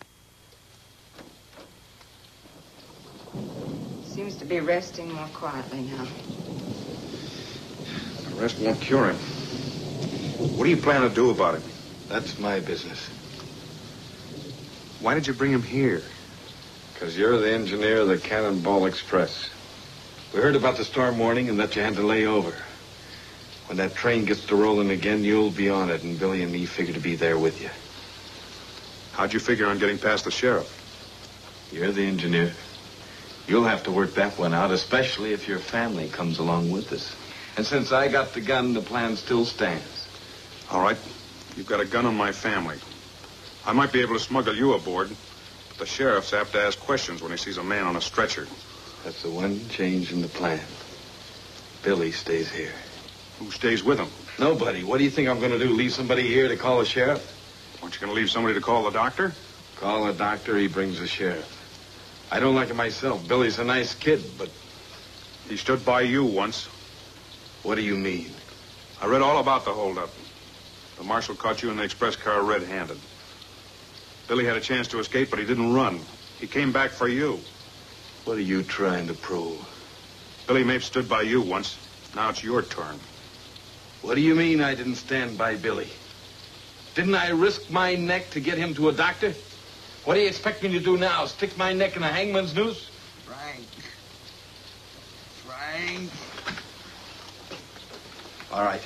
Seems 4.25 4.37
to 4.37 4.45
be 4.45 4.59
resting 4.59 5.13
more 5.13 5.27
quietly 5.35 5.81
now. 5.81 6.07
The 8.27 8.35
rest 8.41 8.59
won't 8.59 8.81
cure 8.81 9.11
him. 9.11 9.19
What 10.55 10.63
do 10.63 10.71
you 10.71 10.77
plan 10.77 11.01
to 11.01 11.09
do 11.09 11.29
about 11.29 11.53
him? 11.53 11.63
That's 12.09 12.39
my 12.39 12.59
business. 12.59 13.07
Why 14.99 15.13
did 15.13 15.27
you 15.27 15.33
bring 15.33 15.51
him 15.51 15.61
here? 15.61 16.01
Because 16.91 17.15
you're 17.15 17.37
the 17.37 17.51
engineer 17.51 17.99
of 17.99 18.07
the 18.07 18.17
Cannonball 18.17 18.87
Express. 18.87 19.47
We 20.33 20.39
heard 20.39 20.55
about 20.55 20.77
the 20.77 20.85
storm 20.85 21.19
warning 21.19 21.47
and 21.47 21.59
that 21.59 21.75
you 21.75 21.83
had 21.83 21.93
to 21.97 22.01
lay 22.01 22.25
over. 22.25 22.55
When 23.67 23.77
that 23.77 23.93
train 23.93 24.25
gets 24.25 24.43
to 24.47 24.55
rolling 24.55 24.89
again, 24.89 25.23
you'll 25.23 25.51
be 25.51 25.69
on 25.69 25.91
it, 25.91 26.01
and 26.01 26.17
Billy 26.17 26.41
and 26.41 26.51
me 26.51 26.65
figure 26.65 26.95
to 26.95 26.99
be 26.99 27.15
there 27.15 27.37
with 27.37 27.61
you. 27.61 27.69
How'd 29.11 29.33
you 29.33 29.39
figure 29.39 29.67
on 29.67 29.77
getting 29.77 29.99
past 29.99 30.25
the 30.25 30.31
sheriff? 30.31 30.81
You're 31.71 31.91
the 31.91 32.07
engineer. 32.07 32.55
You'll 33.47 33.65
have 33.65 33.83
to 33.83 33.91
work 33.91 34.15
that 34.15 34.37
one 34.39 34.53
out, 34.53 34.71
especially 34.71 35.33
if 35.33 35.47
your 35.47 35.59
family 35.59 36.09
comes 36.09 36.39
along 36.39 36.71
with 36.71 36.91
us. 36.91 37.15
And 37.57 37.65
since 37.65 37.91
I 37.91 38.07
got 38.07 38.33
the 38.33 38.41
gun, 38.41 38.73
the 38.73 38.81
plan 38.81 39.15
still 39.15 39.45
stands. 39.45 40.07
All 40.71 40.81
right. 40.81 40.97
You've 41.55 41.67
got 41.67 41.79
a 41.79 41.85
gun 41.85 42.05
on 42.05 42.17
my 42.17 42.31
family. 42.31 42.77
I 43.65 43.73
might 43.73 43.93
be 43.93 44.01
able 44.01 44.15
to 44.15 44.19
smuggle 44.19 44.55
you 44.55 44.73
aboard, 44.73 45.09
but 45.69 45.77
the 45.77 45.85
sheriff's 45.85 46.33
apt 46.33 46.51
to 46.53 46.61
ask 46.61 46.79
questions 46.79 47.21
when 47.21 47.31
he 47.31 47.37
sees 47.37 47.57
a 47.57 47.63
man 47.63 47.83
on 47.85 47.95
a 47.95 48.01
stretcher. 48.01 48.47
That's 49.03 49.21
the 49.21 49.29
one 49.29 49.67
change 49.69 50.11
in 50.11 50.21
the 50.21 50.27
plan. 50.27 50.59
Billy 51.83 52.11
stays 52.11 52.51
here. 52.51 52.73
Who 53.39 53.51
stays 53.51 53.83
with 53.83 53.99
him? 53.99 54.09
Nobody. 54.39 54.83
What 54.83 54.97
do 54.97 55.03
you 55.03 55.09
think 55.09 55.29
I'm 55.29 55.39
going 55.39 55.51
to 55.51 55.59
do? 55.59 55.69
Leave 55.69 55.93
somebody 55.93 56.23
here 56.23 56.47
to 56.47 56.57
call 56.57 56.79
the 56.79 56.85
sheriff? 56.85 57.31
Aren't 57.81 57.93
you 57.93 58.01
going 58.01 58.11
to 58.11 58.15
leave 58.15 58.31
somebody 58.31 58.55
to 58.55 58.61
call 58.61 58.83
the 58.83 58.91
doctor? 58.91 59.33
Call 59.77 60.05
the 60.05 60.13
doctor, 60.13 60.57
he 60.57 60.67
brings 60.67 60.99
the 60.99 61.07
sheriff. 61.07 61.54
I 62.35 62.41
don't 62.41 62.53
like 62.53 62.69
it 62.69 62.75
myself. 62.75 63.25
Billy's 63.29 63.59
a 63.59 63.63
nice 63.63 63.95
kid, 63.95 64.21
but 64.37 64.49
He 65.47 65.55
stood 65.55 65.85
by 65.85 66.01
you 66.01 66.25
once. 66.25 66.67
what 67.63 67.75
do 67.75 67.81
you 67.81 67.95
mean? 67.95 68.29
I 69.01 69.05
read 69.05 69.21
all 69.21 69.39
about 69.39 69.63
the 69.63 69.71
holdup. 69.71 70.09
The 70.97 71.05
marshal 71.05 71.35
caught 71.35 71.63
you 71.63 71.69
in 71.71 71.77
the 71.77 71.83
express 71.83 72.17
car 72.17 72.43
red-handed. 72.43 72.97
Billy 74.27 74.43
had 74.43 74.57
a 74.57 74.59
chance 74.59 74.89
to 74.89 74.99
escape, 74.99 75.29
but 75.29 75.39
he 75.39 75.45
didn't 75.45 75.73
run. 75.73 76.01
He 76.37 76.45
came 76.45 76.73
back 76.73 76.91
for 76.91 77.07
you. 77.07 77.39
What 78.25 78.35
are 78.35 78.41
you 78.41 78.63
trying 78.63 79.07
to 79.07 79.13
prove? 79.13 79.57
Billy 80.45 80.65
Mapes 80.65 80.87
stood 80.87 81.07
by 81.07 81.21
you 81.21 81.39
once. 81.39 81.77
Now 82.17 82.31
it's 82.31 82.43
your 82.43 82.63
turn. 82.63 82.99
What 84.01 84.15
do 84.15 84.21
you 84.21 84.35
mean 84.35 84.59
I 84.59 84.75
didn't 84.75 84.95
stand 84.95 85.37
by 85.37 85.55
Billy? 85.55 85.87
Didn't 86.95 87.15
I 87.15 87.29
risk 87.29 87.69
my 87.69 87.95
neck 87.95 88.31
to 88.31 88.41
get 88.41 88.57
him 88.57 88.73
to 88.73 88.89
a 88.89 88.91
doctor? 88.91 89.33
What 90.05 90.13
do 90.13 90.19
you 90.19 90.27
expect 90.27 90.61
me 90.61 90.71
to 90.73 90.79
do 90.79 90.97
now? 90.97 91.25
Stick 91.25 91.57
my 91.57 91.73
neck 91.73 91.95
in 91.95 92.03
a 92.03 92.07
hangman's 92.07 92.53
noose? 92.53 92.91
Frank. 93.25 93.65
Frank. 95.43 96.11
All 98.53 98.63
right. 98.63 98.83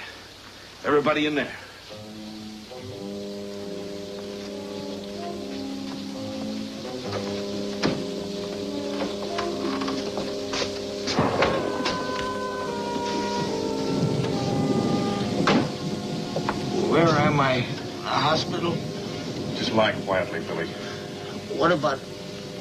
Everybody 0.85 1.25
in 1.25 1.35
there. 1.35 1.51
Where 16.89 17.09
am 17.09 17.41
I? 17.41 17.55
A 17.55 18.19
hospital? 18.21 18.77
Just 19.57 19.73
lie 19.73 19.91
quietly, 20.05 20.39
Billy. 20.39 20.69
What 21.59 21.73
about... 21.73 21.99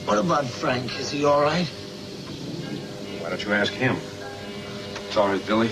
What 0.06 0.18
about 0.18 0.44
Frank? 0.44 0.98
Is 0.98 1.08
he 1.08 1.24
all 1.24 1.40
right? 1.40 1.68
Why 3.20 3.30
don't 3.30 3.44
you 3.44 3.52
ask 3.52 3.72
him? 3.72 3.96
It's 5.06 5.16
all 5.16 5.28
right, 5.28 5.46
Billy. 5.46 5.68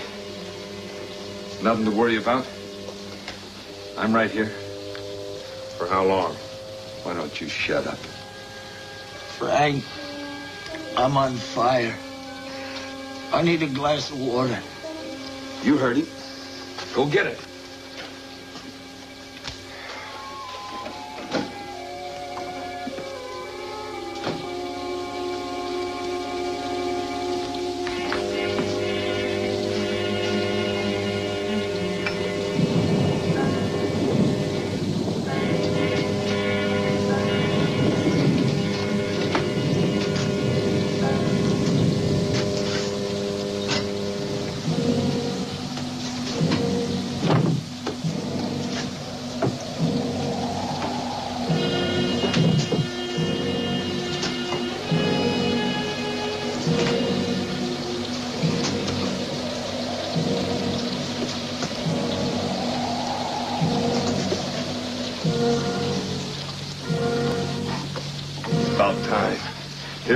Nothing 1.60 1.86
to 1.86 1.90
worry 1.90 2.18
about. 2.18 2.46
I'm 3.98 4.14
right 4.14 4.30
here. 4.30 4.46
For 5.76 5.88
how 5.88 6.04
long? 6.04 6.34
Why 7.02 7.14
don't 7.14 7.40
you 7.40 7.48
shut 7.48 7.88
up? 7.88 7.98
Frank, 9.38 9.82
I'm 10.96 11.16
on 11.16 11.34
fire. 11.34 11.96
I 13.32 13.42
need 13.42 13.60
a 13.60 13.66
glass 13.66 14.08
of 14.12 14.20
water. 14.20 14.60
You 15.64 15.78
heard 15.78 15.96
him. 15.96 16.06
Go 16.94 17.06
get 17.06 17.26
it. 17.26 17.45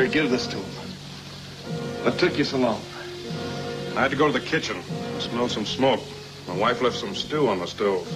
Here, 0.00 0.08
give 0.08 0.30
this 0.30 0.46
to 0.46 0.56
him. 0.56 0.64
What 2.04 2.18
took 2.18 2.38
you 2.38 2.44
so 2.44 2.56
long? 2.56 2.80
I 3.94 4.00
had 4.00 4.10
to 4.10 4.16
go 4.16 4.26
to 4.26 4.32
the 4.32 4.40
kitchen. 4.40 4.78
I 5.14 5.18
smelled 5.20 5.50
some 5.50 5.66
smoke. 5.66 6.00
My 6.48 6.56
wife 6.56 6.80
left 6.80 6.96
some 6.96 7.14
stew 7.14 7.48
on 7.48 7.58
the 7.58 7.66
stove. 7.66 8.08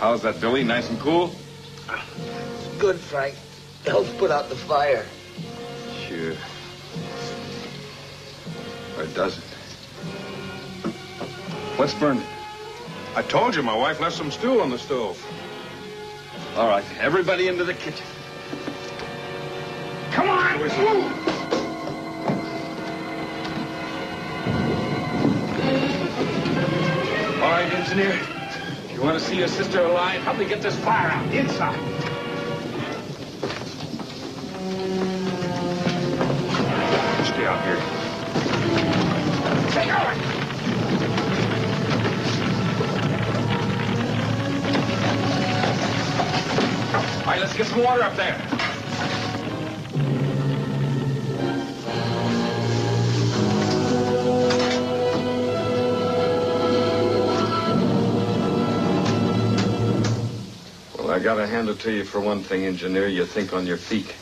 How's 0.00 0.22
that, 0.22 0.40
Billy? 0.40 0.64
Nice 0.64 0.90
and 0.90 0.98
cool? 0.98 1.30
Good, 2.80 2.98
Frank. 2.98 3.36
Helps 3.86 4.10
put 4.14 4.32
out 4.32 4.48
the 4.48 4.56
fire. 4.56 5.06
Sure. 6.08 6.34
Or 8.98 9.06
does 9.14 9.38
it? 9.38 9.44
What's 11.76 11.94
burning? 11.94 12.26
I 13.14 13.22
told 13.22 13.54
you 13.54 13.62
my 13.62 13.76
wife 13.76 14.00
left 14.00 14.16
some 14.16 14.32
stew 14.32 14.60
on 14.60 14.70
the 14.70 14.78
stove. 14.78 15.24
All 16.56 16.66
right, 16.66 16.84
everybody 16.98 17.46
into 17.46 17.62
the 17.62 17.74
kitchen 17.74 18.04
prison. 20.68 21.02
All 27.40 27.50
right, 27.50 27.72
engineer. 27.72 28.18
If 28.84 28.92
you 28.92 29.02
want 29.02 29.18
to 29.18 29.24
see 29.24 29.36
your 29.36 29.48
sister 29.48 29.82
alive, 29.82 30.20
help 30.22 30.38
me 30.38 30.46
get 30.46 30.62
this 30.62 30.76
fire 30.80 31.10
out 31.10 31.34
inside. 31.34 31.78
Stay 37.26 37.46
out 37.46 37.64
here. 37.64 37.76
Take 39.70 39.88
her. 39.88 39.98
All 47.20 47.34
right, 47.34 47.40
let's 47.40 47.54
get 47.54 47.66
some 47.66 47.82
water 47.82 48.02
up 48.02 48.16
there. 48.16 48.77
Gotta 61.28 61.46
hand 61.46 61.68
it 61.68 61.78
to 61.78 61.92
you 61.92 62.04
for 62.04 62.20
one 62.20 62.42
thing, 62.42 62.64
engineer. 62.64 63.06
You 63.06 63.26
think 63.26 63.52
on 63.52 63.66
your 63.66 63.76
feet. 63.76 64.14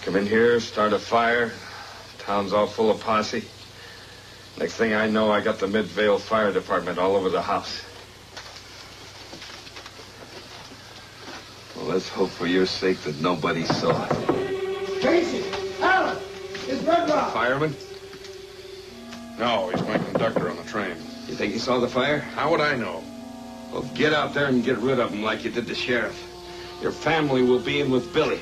Come 0.00 0.16
in 0.16 0.26
here, 0.26 0.58
start 0.60 0.94
a 0.94 0.98
fire. 0.98 1.52
Town's 2.20 2.54
all 2.54 2.66
full 2.66 2.90
of 2.90 3.02
posse. 3.02 3.44
Next 4.58 4.76
thing 4.76 4.94
I 4.94 5.10
know, 5.10 5.30
I 5.30 5.42
got 5.42 5.58
the 5.58 5.68
Midvale 5.68 6.18
Fire 6.18 6.54
Department 6.54 6.98
all 6.98 7.16
over 7.16 7.28
the 7.28 7.42
house. 7.42 7.84
Well, 11.76 11.84
let's 11.84 12.08
hope 12.08 12.30
for 12.30 12.46
your 12.46 12.64
sake 12.64 13.02
that 13.02 13.20
nobody 13.20 13.66
saw 13.66 14.06
it. 14.06 15.02
Casey! 15.02 15.44
Alan! 15.82 16.16
It's 16.66 16.82
Red 16.82 17.10
Rock! 17.10 17.34
Fireman? 17.34 17.76
No, 19.38 19.68
he's 19.68 19.82
my 19.82 19.98
conductor 19.98 20.48
on 20.48 20.56
the 20.56 20.64
train. 20.64 20.96
You 21.28 21.34
think 21.34 21.52
he 21.52 21.58
saw 21.58 21.78
the 21.78 21.88
fire? 21.88 22.20
How 22.20 22.50
would 22.50 22.62
I 22.62 22.74
know? 22.74 23.04
Well, 23.72 23.82
get 23.94 24.12
out 24.12 24.34
there 24.34 24.46
and 24.46 24.64
get 24.64 24.78
rid 24.78 24.98
of 24.98 25.12
him 25.12 25.22
like 25.22 25.44
you 25.44 25.50
did 25.50 25.66
the 25.66 25.74
sheriff. 25.76 26.26
Your 26.82 26.90
family 26.90 27.42
will 27.42 27.60
be 27.60 27.80
in 27.80 27.90
with 27.90 28.12
Billy. 28.12 28.40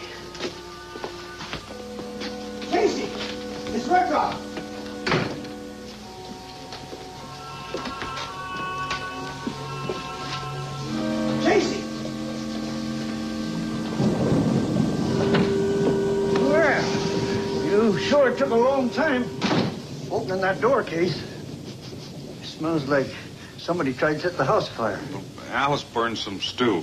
Casey! 2.71 3.11
It's 3.75 3.87
Red 3.89 4.11
Rock! 4.11 4.39
Casey! 11.43 11.83
Well, 16.41 17.65
you 17.67 17.99
sure 17.99 18.35
took 18.35 18.51
a 18.51 18.55
long 18.55 18.89
time 18.89 19.25
opening 20.11 20.41
that 20.41 20.61
door, 20.63 20.83
Case. 20.83 21.23
It 22.41 22.47
smells 22.47 22.87
like 22.87 23.09
somebody 23.69 23.93
tried 23.93 24.15
to 24.15 24.21
set 24.21 24.37
the 24.39 24.45
house 24.47 24.67
afire. 24.67 24.99
Alice 25.51 25.85
burned 25.85 26.17
some 26.17 26.41
stew. 26.41 26.83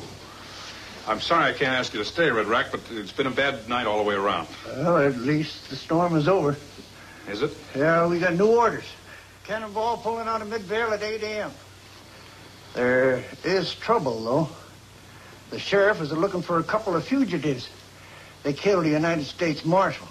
I'm 1.07 1.19
sorry 1.19 1.45
I 1.45 1.53
can't 1.53 1.73
ask 1.73 1.91
you 1.93 1.97
to 1.97 2.05
stay, 2.05 2.29
Red 2.29 2.45
Rock, 2.45 2.67
but 2.69 2.79
it's 2.91 3.11
been 3.11 3.25
a 3.25 3.31
bad 3.31 3.67
night 3.67 3.87
all 3.87 3.97
the 3.97 4.03
way 4.03 4.13
around. 4.13 4.47
Well, 4.67 4.99
at 4.99 5.17
least 5.17 5.71
the 5.71 5.77
storm 5.77 6.15
is 6.15 6.27
over. 6.27 6.55
Is 7.27 7.41
it? 7.41 7.57
Yeah, 7.75 8.05
we 8.05 8.19
got 8.19 8.35
new 8.35 8.55
orders. 8.55 8.83
Cannonball 9.45 9.97
pulling 9.97 10.27
out 10.27 10.43
of 10.43 10.47
Midvale 10.47 10.93
at 10.93 11.01
8 11.01 11.23
a.m. 11.23 11.51
There 12.75 13.23
is 13.43 13.73
trouble, 13.73 14.23
though. 14.23 14.49
The 15.49 15.57
sheriff 15.57 16.01
is 16.01 16.11
looking 16.11 16.43
for 16.43 16.59
a 16.59 16.63
couple 16.63 16.95
of 16.95 17.03
fugitives. 17.03 17.67
They 18.43 18.53
killed 18.53 18.85
a 18.85 18.89
United 18.89 19.25
States 19.25 19.65
Marshal. 19.65 20.07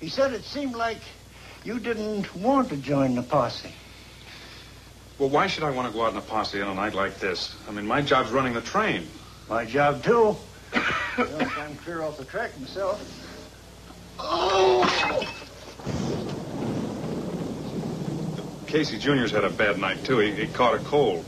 He 0.00 0.08
said 0.08 0.32
it 0.32 0.44
seemed 0.44 0.74
like 0.74 1.02
you 1.64 1.80
didn't 1.80 2.34
want 2.34 2.70
to 2.70 2.78
join 2.78 3.14
the 3.14 3.22
posse. 3.22 3.74
Well, 5.18 5.28
why 5.28 5.46
should 5.46 5.64
I 5.64 5.70
want 5.70 5.88
to 5.88 5.94
go 5.94 6.04
out 6.04 6.12
in 6.12 6.18
a 6.18 6.22
posse 6.22 6.60
on 6.60 6.68
a 6.68 6.74
night 6.74 6.94
like 6.94 7.18
this? 7.18 7.54
I 7.68 7.72
mean, 7.72 7.86
my 7.86 8.02
job's 8.02 8.30
running 8.30 8.54
the 8.54 8.60
train. 8.60 9.08
My 9.48 9.64
job, 9.64 10.02
too. 10.02 10.36
well, 11.18 11.52
I'm 11.58 11.76
clear 11.76 12.02
off 12.02 12.18
the 12.18 12.24
track 12.24 12.58
myself. 12.58 13.00
Oh! 14.18 14.82
Casey 18.66 18.98
Jr.'s 18.98 19.30
had 19.30 19.44
a 19.44 19.50
bad 19.50 19.78
night, 19.78 20.02
too. 20.02 20.18
He, 20.18 20.32
he 20.32 20.46
caught 20.46 20.74
a 20.74 20.78
cold. 20.78 21.24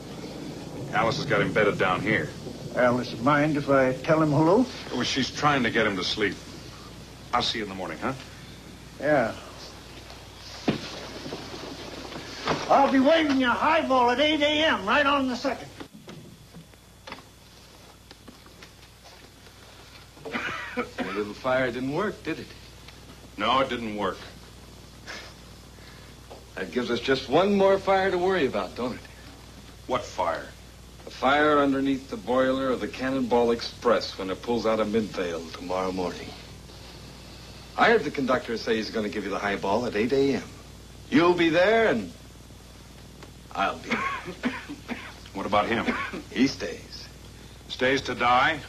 Alice 0.92 1.18
has 1.18 1.27
got 1.27 1.42
him 1.42 1.53
bedded 1.53 1.79
down 1.79 2.01
here. 2.01 2.31
Alice, 2.77 3.18
mind 3.20 3.57
if 3.57 3.68
I 3.68 3.92
tell 3.92 4.23
him 4.23 4.31
hello? 4.31 4.64
Well, 4.92 5.03
she's 5.03 5.31
trying 5.31 5.62
to 5.64 5.70
get 5.70 5.87
him 5.87 5.97
to 5.97 6.05
sleep. 6.05 6.37
I'll 7.33 7.42
see 7.42 7.59
you 7.59 7.64
in 7.64 7.68
the 7.68 7.77
morning, 7.77 7.99
huh? 7.99 8.14
Yeah. 9.01 9.35
I'll 12.68 12.90
be 12.90 13.00
waving 13.00 13.40
you 13.40 13.46
a 13.46 13.50
highball 13.50 14.11
at 14.11 14.20
8 14.20 14.40
a.m. 14.40 14.87
right 14.87 15.05
on 15.05 15.29
the 15.29 15.37
second. 15.37 15.68
The 20.74 21.12
little 21.14 21.35
fire 21.35 21.70
didn't 21.70 21.92
work, 21.92 22.22
did 22.24 22.40
it? 22.40 22.46
No, 23.37 23.61
it 23.61 23.68
didn't 23.68 23.96
work. 23.96 24.18
That 26.57 26.72
gives 26.72 26.90
us 26.90 27.00
just 27.00 27.29
one 27.29 27.55
more 27.55 27.79
fire 27.79 28.11
to 28.11 28.18
worry 28.18 28.46
about, 28.46 28.74
don't 28.74 28.94
it? 28.94 29.00
What 29.87 30.03
fire? 30.03 30.48
A 31.07 31.11
fire 31.11 31.59
underneath 31.59 32.09
the 32.09 32.16
boiler 32.16 32.70
of 32.70 32.81
the 32.81 32.88
Cannonball 32.88 33.50
Express 33.50 34.16
when 34.18 34.31
it 34.31 34.42
pulls 34.42 34.64
out 34.64 34.81
of 34.81 34.90
Midvale 34.90 35.46
tomorrow 35.50 35.92
morning. 35.92 36.29
I 37.77 37.90
heard 37.90 38.05
the 38.05 38.11
conductor 38.11 38.57
say 38.57 38.77
he's 38.77 38.90
going 38.90 39.05
to 39.05 39.12
give 39.12 39.24
you 39.24 39.31
the 39.31 39.38
highball 39.38 39.85
at 39.87 39.96
8 39.96 40.12
a.m. 40.12 40.44
You'll 41.11 41.35
be 41.35 41.50
there, 41.50 41.88
and 41.88 42.12
I'll 43.55 43.79
be 43.79 43.90
there. 43.90 44.53
What 45.35 45.47
about 45.47 45.67
him? 45.67 45.85
He 46.31 46.47
stays. 46.47 47.09
Stays 47.69 48.03
to 48.03 48.14
die? 48.14 48.61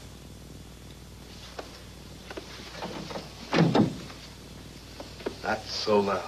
Not 5.44 5.64
so 5.68 6.00
loud. 6.00 6.24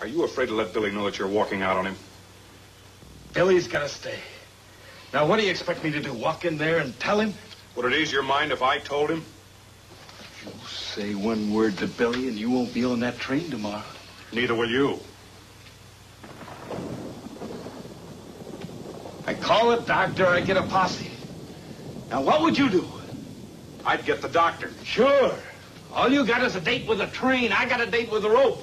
Are 0.00 0.06
you 0.06 0.24
afraid 0.24 0.46
to 0.46 0.54
let 0.54 0.72
Billy 0.72 0.90
know 0.90 1.04
that 1.04 1.18
you're 1.18 1.28
walking 1.28 1.60
out 1.60 1.76
on 1.76 1.86
him? 1.86 1.96
Billy's 3.34 3.68
got 3.68 3.80
to 3.80 3.88
stay. 3.88 4.18
Now, 5.12 5.26
what 5.26 5.38
do 5.38 5.44
you 5.44 5.50
expect 5.50 5.84
me 5.84 5.90
to 5.90 6.00
do? 6.00 6.12
Walk 6.14 6.46
in 6.46 6.56
there 6.56 6.78
and 6.78 6.98
tell 6.98 7.20
him? 7.20 7.34
Would 7.76 7.92
it 7.92 7.98
ease 7.98 8.10
your 8.10 8.22
mind 8.22 8.50
if 8.50 8.62
I 8.62 8.78
told 8.78 9.10
him? 9.10 9.22
You 10.44 10.52
say 10.66 11.14
one 11.14 11.52
word 11.52 11.76
to 11.78 11.86
Billy, 11.86 12.28
and 12.28 12.38
you 12.38 12.50
won't 12.50 12.72
be 12.72 12.84
on 12.84 13.00
that 13.00 13.18
train 13.18 13.50
tomorrow. 13.50 13.82
Neither 14.32 14.54
will 14.54 14.70
you. 14.70 15.00
I 19.26 19.34
call 19.34 19.72
a 19.72 19.80
doctor, 19.80 20.26
I 20.26 20.40
get 20.40 20.56
a 20.56 20.62
posse. 20.62 21.10
Now, 22.10 22.22
what 22.22 22.42
would 22.42 22.58
you 22.58 22.68
do? 22.68 22.88
I'd 23.84 24.04
get 24.04 24.22
the 24.22 24.28
doctor. 24.28 24.70
Sure. 24.82 25.34
All 25.92 26.10
you 26.10 26.26
got 26.26 26.42
is 26.42 26.56
a 26.56 26.60
date 26.60 26.88
with 26.88 27.00
a 27.00 27.06
train. 27.06 27.52
I 27.52 27.68
got 27.68 27.80
a 27.80 27.86
date 27.86 28.10
with 28.10 28.24
a 28.24 28.30
rope. 28.30 28.62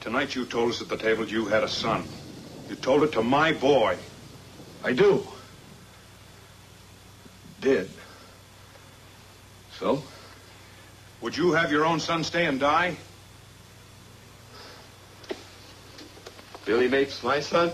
Tonight 0.00 0.34
you 0.34 0.44
told 0.44 0.70
us 0.70 0.80
at 0.80 0.88
the 0.88 0.96
table 0.96 1.26
you 1.26 1.46
had 1.46 1.62
a 1.62 1.68
son. 1.68 2.04
You 2.68 2.76
told 2.76 3.02
it 3.02 3.12
to 3.12 3.22
my 3.22 3.52
boy. 3.52 3.96
I 4.84 4.92
do. 4.92 5.26
Did. 7.60 7.90
So? 9.78 10.02
Would 11.20 11.36
you 11.36 11.52
have 11.52 11.72
your 11.72 11.84
own 11.84 12.00
son 12.00 12.24
stay 12.24 12.46
and 12.46 12.60
die? 12.60 12.96
Billy 16.68 16.86
Mapes, 16.86 17.22
my 17.22 17.40
son? 17.40 17.72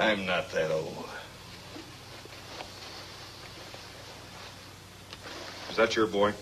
I'm 0.00 0.26
not 0.26 0.50
that 0.50 0.72
old. 0.72 1.08
Is 5.70 5.76
that 5.76 5.94
your 5.94 6.08
boy? 6.08 6.32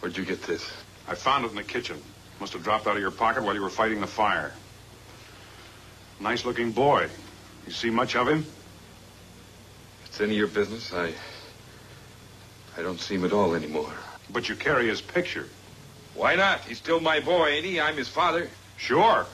Where'd 0.00 0.16
you 0.16 0.24
get 0.24 0.44
this? 0.44 0.66
I 1.06 1.14
found 1.14 1.44
it 1.44 1.50
in 1.50 1.56
the 1.56 1.62
kitchen. 1.62 2.00
Must 2.40 2.54
have 2.54 2.64
dropped 2.64 2.86
out 2.86 2.96
of 2.96 3.02
your 3.02 3.10
pocket 3.10 3.42
while 3.42 3.54
you 3.54 3.60
were 3.60 3.68
fighting 3.68 4.00
the 4.00 4.06
fire. 4.06 4.54
Nice 6.18 6.46
looking 6.46 6.72
boy. 6.72 7.10
You 7.66 7.72
see 7.72 7.90
much 7.90 8.16
of 8.16 8.28
him? 8.28 8.38
If 8.38 10.06
it's 10.06 10.20
any 10.22 10.30
of 10.30 10.38
your 10.38 10.48
business, 10.48 10.94
I. 10.94 11.12
I 12.78 12.82
don't 12.82 12.98
see 12.98 13.16
him 13.16 13.26
at 13.26 13.34
all 13.34 13.54
anymore. 13.54 13.92
But 14.30 14.48
you 14.48 14.54
carry 14.54 14.88
his 14.88 15.02
picture. 15.02 15.48
Why 16.18 16.34
not? 16.34 16.62
He's 16.62 16.78
still 16.78 16.98
my 16.98 17.20
boy, 17.20 17.46
ain't 17.46 17.64
he? 17.64 17.80
I'm 17.80 17.96
his 17.96 18.08
father. 18.08 18.50
Sure. 18.76 19.24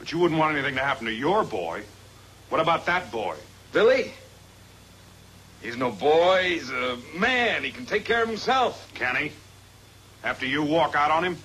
But 0.00 0.10
you 0.10 0.18
wouldn't 0.18 0.40
want 0.40 0.56
anything 0.56 0.74
to 0.74 0.82
happen 0.82 1.06
to 1.06 1.12
your 1.12 1.44
boy. 1.44 1.84
What 2.48 2.60
about 2.60 2.86
that 2.86 3.12
boy? 3.12 3.36
Billy? 3.72 4.10
He's 5.62 5.76
no 5.76 5.92
boy. 5.92 6.42
He's 6.54 6.68
a 6.70 6.98
man. 7.14 7.62
He 7.62 7.70
can 7.70 7.86
take 7.86 8.04
care 8.04 8.24
of 8.24 8.28
himself. 8.28 8.92
Can 8.94 9.14
he? 9.14 9.32
After 10.24 10.44
you 10.44 10.64
walk 10.64 10.96
out 10.96 11.12
on 11.12 11.22
him? 11.22 11.36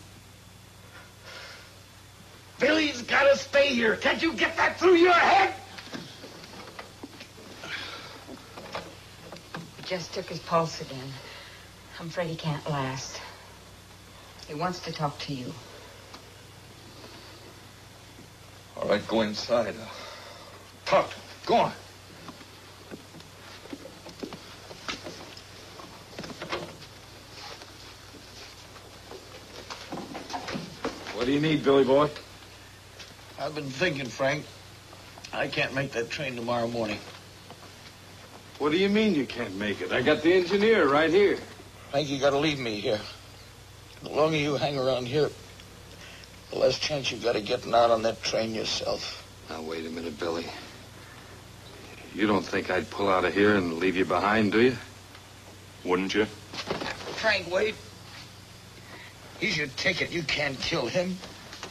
Billy's 2.57 3.03
got 3.03 3.31
to 3.31 3.37
stay 3.37 3.67
here. 3.67 3.95
Can't 3.95 4.23
you 4.23 4.33
get 4.33 4.57
that 4.57 4.79
through 4.79 4.95
your 4.95 5.13
head? 5.13 5.53
He 9.77 9.83
Just 9.83 10.15
took 10.15 10.25
his 10.25 10.39
pulse 10.39 10.81
again. 10.81 11.13
I'm 11.99 12.07
afraid 12.07 12.31
he 12.31 12.35
can't 12.35 12.67
last. 12.67 13.21
He 14.47 14.53
wants 14.53 14.79
to 14.81 14.93
talk 14.93 15.19
to 15.19 15.33
you. 15.33 15.53
All 18.77 18.87
right, 18.87 19.05
go 19.07 19.21
inside. 19.21 19.75
Uh, 19.75 19.85
talk. 20.85 21.09
Go 21.45 21.55
on. 21.55 21.71
What 31.13 31.25
do 31.25 31.31
you 31.31 31.41
need, 31.41 31.63
Billy 31.63 31.83
boy? 31.83 32.09
I've 33.39 33.55
been 33.55 33.65
thinking, 33.65 34.07
Frank. 34.07 34.45
I 35.33 35.47
can't 35.47 35.73
make 35.73 35.91
that 35.91 36.09
train 36.09 36.35
tomorrow 36.35 36.67
morning. 36.67 36.99
What 38.59 38.71
do 38.71 38.77
you 38.77 38.89
mean 38.89 39.13
you 39.13 39.25
can't 39.25 39.55
make 39.55 39.81
it? 39.81 39.91
I 39.91 40.01
got 40.01 40.23
the 40.23 40.33
engineer 40.33 40.87
right 40.87 41.09
here. 41.09 41.37
Frank, 41.91 42.09
you 42.09 42.19
gotta 42.19 42.37
leave 42.37 42.59
me 42.59 42.79
here. 42.79 42.99
The 44.03 44.09
longer 44.09 44.37
you 44.37 44.55
hang 44.55 44.77
around 44.77 45.07
here, 45.07 45.29
the 46.51 46.59
less 46.59 46.77
chance 46.77 47.11
you've 47.11 47.23
got 47.23 47.35
of 47.35 47.45
getting 47.45 47.73
out 47.73 47.89
on 47.89 48.03
that 48.03 48.21
train 48.21 48.53
yourself. 48.53 49.23
Now, 49.49 49.61
wait 49.61 49.85
a 49.85 49.89
minute, 49.89 50.19
Billy. 50.19 50.45
You 52.13 52.27
don't 52.27 52.45
think 52.45 52.69
I'd 52.69 52.89
pull 52.89 53.09
out 53.09 53.25
of 53.25 53.33
here 53.33 53.55
and 53.55 53.73
leave 53.77 53.95
you 53.95 54.05
behind, 54.05 54.51
do 54.51 54.61
you? 54.61 54.77
Wouldn't 55.83 56.13
you? 56.13 56.25
Frank, 56.25 57.51
wait. 57.51 57.75
He's 59.39 59.57
your 59.57 59.67
ticket. 59.67 60.11
You 60.11 60.23
can't 60.23 60.59
kill 60.59 60.87
him. 60.87 61.17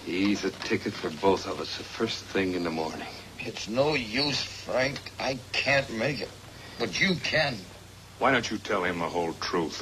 He's 0.04 0.44
a 0.44 0.50
ticket 0.50 0.92
for 0.92 1.10
both 1.10 1.46
of 1.46 1.60
us 1.60 1.76
the 1.78 1.84
first 1.84 2.24
thing 2.24 2.54
in 2.54 2.62
the 2.64 2.70
morning. 2.70 3.06
It's 3.40 3.68
no 3.68 3.94
use, 3.94 4.42
Frank. 4.42 5.00
I 5.18 5.38
can't 5.52 5.90
make 5.92 6.20
it. 6.20 6.30
But 6.78 7.00
you 7.00 7.16
can. 7.16 7.56
Why 8.18 8.30
don't 8.30 8.48
you 8.50 8.58
tell 8.58 8.84
him 8.84 8.98
the 8.98 9.08
whole 9.08 9.32
truth? 9.34 9.80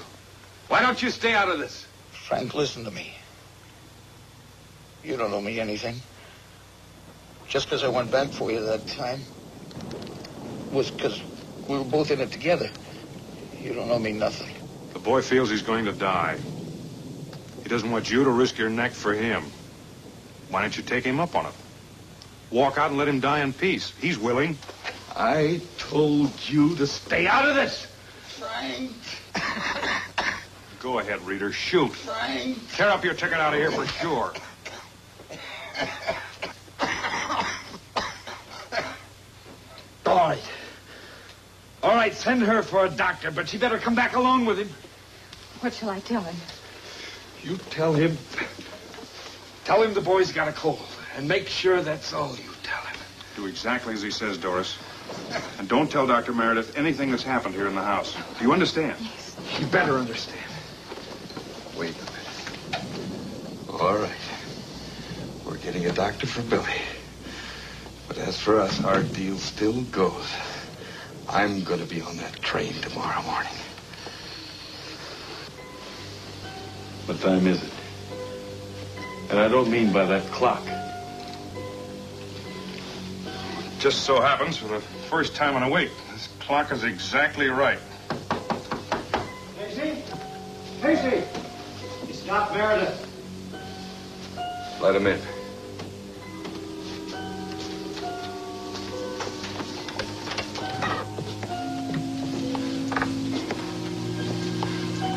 Why 0.68 0.80
don't 0.80 1.02
you 1.02 1.10
stay 1.10 1.34
out 1.34 1.48
of 1.48 1.58
this? 1.58 1.86
Frank, 2.24 2.54
listen 2.54 2.84
to 2.84 2.90
me. 2.90 3.12
You 5.02 5.18
don't 5.18 5.30
owe 5.34 5.42
me 5.42 5.60
anything. 5.60 5.96
Just 7.46 7.66
because 7.66 7.84
I 7.84 7.88
went 7.88 8.10
back 8.10 8.32
for 8.32 8.50
you 8.50 8.64
that 8.64 8.86
time 8.86 9.20
was 10.72 10.90
because 10.90 11.20
we 11.68 11.76
were 11.76 11.84
both 11.84 12.10
in 12.10 12.20
it 12.20 12.32
together. 12.32 12.70
You 13.62 13.74
don't 13.74 13.90
owe 13.90 13.98
me 13.98 14.12
nothing. 14.12 14.48
The 14.94 15.00
boy 15.00 15.20
feels 15.20 15.50
he's 15.50 15.60
going 15.60 15.84
to 15.84 15.92
die. 15.92 16.38
He 17.62 17.68
doesn't 17.68 17.90
want 17.90 18.10
you 18.10 18.24
to 18.24 18.30
risk 18.30 18.56
your 18.56 18.70
neck 18.70 18.92
for 18.92 19.12
him. 19.12 19.44
Why 20.48 20.62
don't 20.62 20.74
you 20.74 20.82
take 20.82 21.04
him 21.04 21.20
up 21.20 21.36
on 21.36 21.44
it? 21.44 21.54
Walk 22.50 22.78
out 22.78 22.88
and 22.88 22.98
let 22.98 23.06
him 23.06 23.20
die 23.20 23.40
in 23.40 23.52
peace. 23.52 23.92
He's 24.00 24.18
willing. 24.18 24.56
I 25.14 25.60
told 25.76 26.30
you 26.48 26.74
to 26.76 26.86
stay 26.86 27.26
out 27.26 27.46
of 27.46 27.54
this. 27.54 27.86
Frank, 28.38 28.92
Go 30.84 30.98
ahead, 30.98 31.22
Reeder. 31.22 31.50
Shoot. 31.50 31.94
Frank. 31.94 32.58
Tear 32.74 32.90
up 32.90 33.02
your 33.02 33.14
ticket 33.14 33.38
out 33.38 33.54
of 33.54 33.58
here 33.58 33.70
for 33.70 33.86
sure. 33.86 34.34
All 40.04 40.16
right. 40.16 40.42
All 41.82 41.94
right, 41.94 42.12
send 42.12 42.42
her 42.42 42.62
for 42.62 42.84
a 42.84 42.90
doctor, 42.90 43.30
but 43.30 43.48
she 43.48 43.56
better 43.56 43.78
come 43.78 43.94
back 43.94 44.14
along 44.14 44.44
with 44.44 44.58
him. 44.58 44.68
What 45.60 45.72
shall 45.72 45.88
I 45.88 46.00
tell 46.00 46.20
him? 46.20 46.36
You 47.42 47.56
tell 47.70 47.94
him. 47.94 48.18
Tell 49.64 49.82
him 49.82 49.94
the 49.94 50.02
boy's 50.02 50.32
got 50.32 50.48
a 50.48 50.52
cold, 50.52 50.86
and 51.16 51.26
make 51.26 51.48
sure 51.48 51.80
that's 51.80 52.12
all 52.12 52.36
you 52.36 52.50
tell 52.62 52.82
him. 52.82 52.96
Do 53.36 53.46
exactly 53.46 53.94
as 53.94 54.02
he 54.02 54.10
says, 54.10 54.36
Doris. 54.36 54.76
And 55.58 55.66
don't 55.66 55.90
tell 55.90 56.06
Dr. 56.06 56.34
Meredith 56.34 56.76
anything 56.76 57.10
that's 57.10 57.22
happened 57.22 57.54
here 57.54 57.68
in 57.68 57.74
the 57.74 57.82
house. 57.82 58.14
Do 58.38 58.44
you 58.44 58.52
understand? 58.52 58.98
Yes. 59.00 59.34
You 59.58 59.66
better 59.68 59.96
understand. 59.96 60.44
Wait 61.78 61.90
a 61.90 62.04
minute. 62.04 62.84
All 63.68 63.96
right. 63.96 64.10
We're 65.44 65.56
getting 65.56 65.86
a 65.86 65.92
doctor 65.92 66.26
for 66.26 66.42
Billy. 66.42 66.80
But 68.06 68.18
as 68.18 68.38
for 68.38 68.60
us, 68.60 68.84
our 68.84 69.02
deal 69.02 69.36
still 69.38 69.82
goes. 69.84 70.32
I'm 71.28 71.64
going 71.64 71.80
to 71.80 71.86
be 71.86 72.00
on 72.00 72.16
that 72.18 72.40
train 72.42 72.74
tomorrow 72.74 73.22
morning. 73.22 73.52
What 77.06 77.20
time 77.20 77.46
is 77.46 77.62
it? 77.62 77.72
And 79.30 79.38
I 79.38 79.48
don't 79.48 79.70
mean 79.70 79.92
by 79.92 80.04
that 80.04 80.30
clock. 80.30 80.62
Just 83.78 84.04
so 84.04 84.20
happens, 84.20 84.56
for 84.56 84.68
the 84.68 84.80
first 84.80 85.34
time 85.34 85.56
in 85.56 85.62
a 85.62 85.70
week, 85.70 85.90
this 86.12 86.28
clock 86.40 86.72
is 86.72 86.84
exactly 86.84 87.48
right. 87.48 87.78
Casey? 89.58 90.02
Casey! 90.80 91.24
It's 92.24 92.30
Doc 92.30 92.54
Meredith. 92.54 93.06
Let 94.80 94.96
him 94.96 95.06
in. 95.06 95.20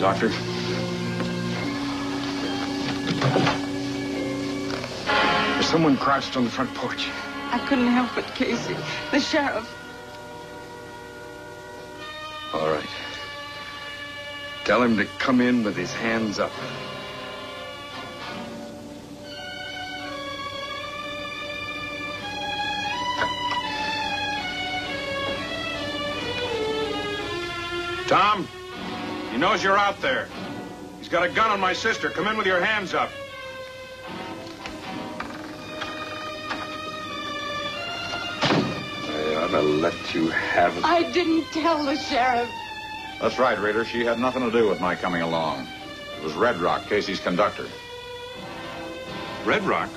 Doctor? 0.02 0.28
There's 5.54 5.66
someone 5.66 5.96
crouched 5.96 6.36
on 6.36 6.44
the 6.44 6.50
front 6.50 6.74
porch. 6.74 7.08
I 7.54 7.66
couldn't 7.70 7.88
help 7.88 8.18
it, 8.18 8.26
Casey. 8.36 8.76
The 9.12 9.22
sheriff. 9.22 9.74
All 12.54 12.68
right. 12.68 12.90
Tell 14.66 14.84
him 14.84 14.98
to 14.98 15.06
come 15.20 15.40
in 15.40 15.64
with 15.64 15.78
his 15.78 15.94
hands 15.94 16.38
up. 16.38 16.52
Knows 29.58 29.64
you're 29.64 29.76
out 29.76 30.00
there. 30.02 30.28
He's 31.00 31.10
got 31.10 31.24
a 31.24 31.30
gun 31.30 31.50
on 31.50 31.60
my 31.60 31.74
sister. 31.74 32.12
Come 32.12 32.28
in 32.28 32.38
with 32.38 32.46
your 32.46 32.64
hands 32.64 32.94
up. 32.94 33.10
I 38.44 39.36
ought 39.36 39.48
to 39.48 39.62
let 39.62 40.14
you 40.14 40.30
have 40.30 40.78
it. 40.78 40.86
I 40.86 41.12
didn't 41.12 41.46
tell 41.54 41.84
the 41.84 41.98
sheriff. 41.98 42.48
That's 43.20 43.40
right, 43.40 43.58
Reeder. 43.58 43.84
She 43.84 44.06
had 44.06 44.20
nothing 44.20 44.44
to 44.44 44.52
do 44.52 44.70
with 44.70 44.80
my 44.80 44.96
coming 44.96 45.24
along. 45.24 45.68
It 46.20 46.24
was 46.24 46.34
Red 46.34 46.58
Rock, 46.58 46.86
Casey's 46.88 47.20
conductor. 47.20 47.66
Red 49.44 49.64
Rock? 49.64 49.90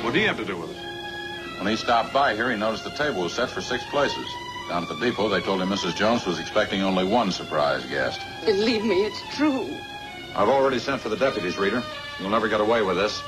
What 0.00 0.14
do 0.14 0.18
he 0.20 0.24
have 0.24 0.38
to 0.38 0.46
do 0.46 0.56
with 0.56 0.70
it? 0.70 1.58
When 1.58 1.66
he 1.66 1.76
stopped 1.76 2.14
by 2.14 2.34
here, 2.34 2.50
he 2.50 2.56
noticed 2.56 2.84
the 2.84 2.90
table 2.90 3.24
was 3.24 3.34
set 3.34 3.50
for 3.50 3.60
six 3.60 3.84
places. 3.90 4.26
Down 4.70 4.84
at 4.84 4.88
the 4.88 4.98
depot, 4.98 5.28
they 5.28 5.42
told 5.42 5.60
him 5.60 5.68
Mrs. 5.68 5.94
Jones 5.94 6.24
was 6.24 6.40
expecting 6.40 6.80
only 6.80 7.04
one 7.04 7.30
surprise 7.30 7.84
guest. 7.84 8.18
Believe 8.44 8.84
me, 8.84 9.06
it's 9.06 9.22
true. 9.36 9.74
I've 10.36 10.50
already 10.50 10.78
sent 10.78 11.00
for 11.00 11.08
the 11.08 11.16
deputies, 11.16 11.56
Reeder. 11.56 11.82
You'll 12.20 12.28
never 12.28 12.46
get 12.48 12.60
away 12.60 12.82
with 12.82 12.96
this. 12.96 13.22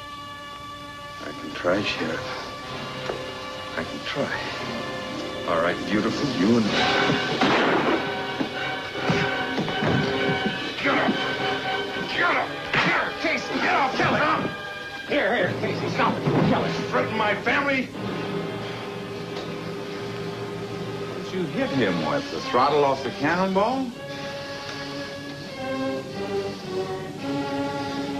I 1.22 1.31
can 1.40 1.50
try, 1.52 1.83
Sheriff. 1.83 2.20
I 3.79 3.85
can 3.85 4.00
try. 4.05 4.40
All 5.48 5.62
right, 5.62 5.76
beautiful. 5.87 6.29
You 6.38 6.59
and 6.59 6.66
Get 10.83 10.98
up! 10.98 11.12
Get 12.12 12.37
up! 12.37 12.48
Here, 12.76 13.12
Casey, 13.22 13.55
get 13.55 13.74
off, 13.74 13.96
Kelly! 13.96 14.18
Stop! 14.18 14.50
Here, 15.09 15.37
here, 15.37 15.61
Casey, 15.61 15.88
stop 15.94 16.14
it. 16.14 16.24
Kelly, 16.50 16.70
Threaten 16.90 17.16
my 17.16 17.35
family? 17.37 17.87
What 21.14 21.35
you 21.35 21.44
hit 21.44 21.70
him 21.70 22.07
with? 22.07 22.31
The 22.33 22.40
throttle 22.42 22.85
off 22.85 23.02
the 23.02 23.11
cannonball? 23.11 23.90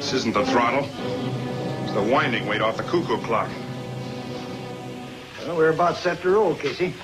This 0.07 0.21
isn't 0.21 0.35
the 0.35 0.47
throttle. 0.47 0.89
It's 1.83 1.93
the 1.93 2.01
winding 2.01 2.47
weight 2.47 2.61
off 2.61 2.77
the 2.77 2.85
cuckoo 2.85 3.19
clock. 3.23 3.51
Well, 5.41 5.57
we're 5.57 5.71
about 5.71 5.97
set 5.97 6.23
to 6.23 6.31
roll, 6.31 6.55
Casey. 6.55 6.95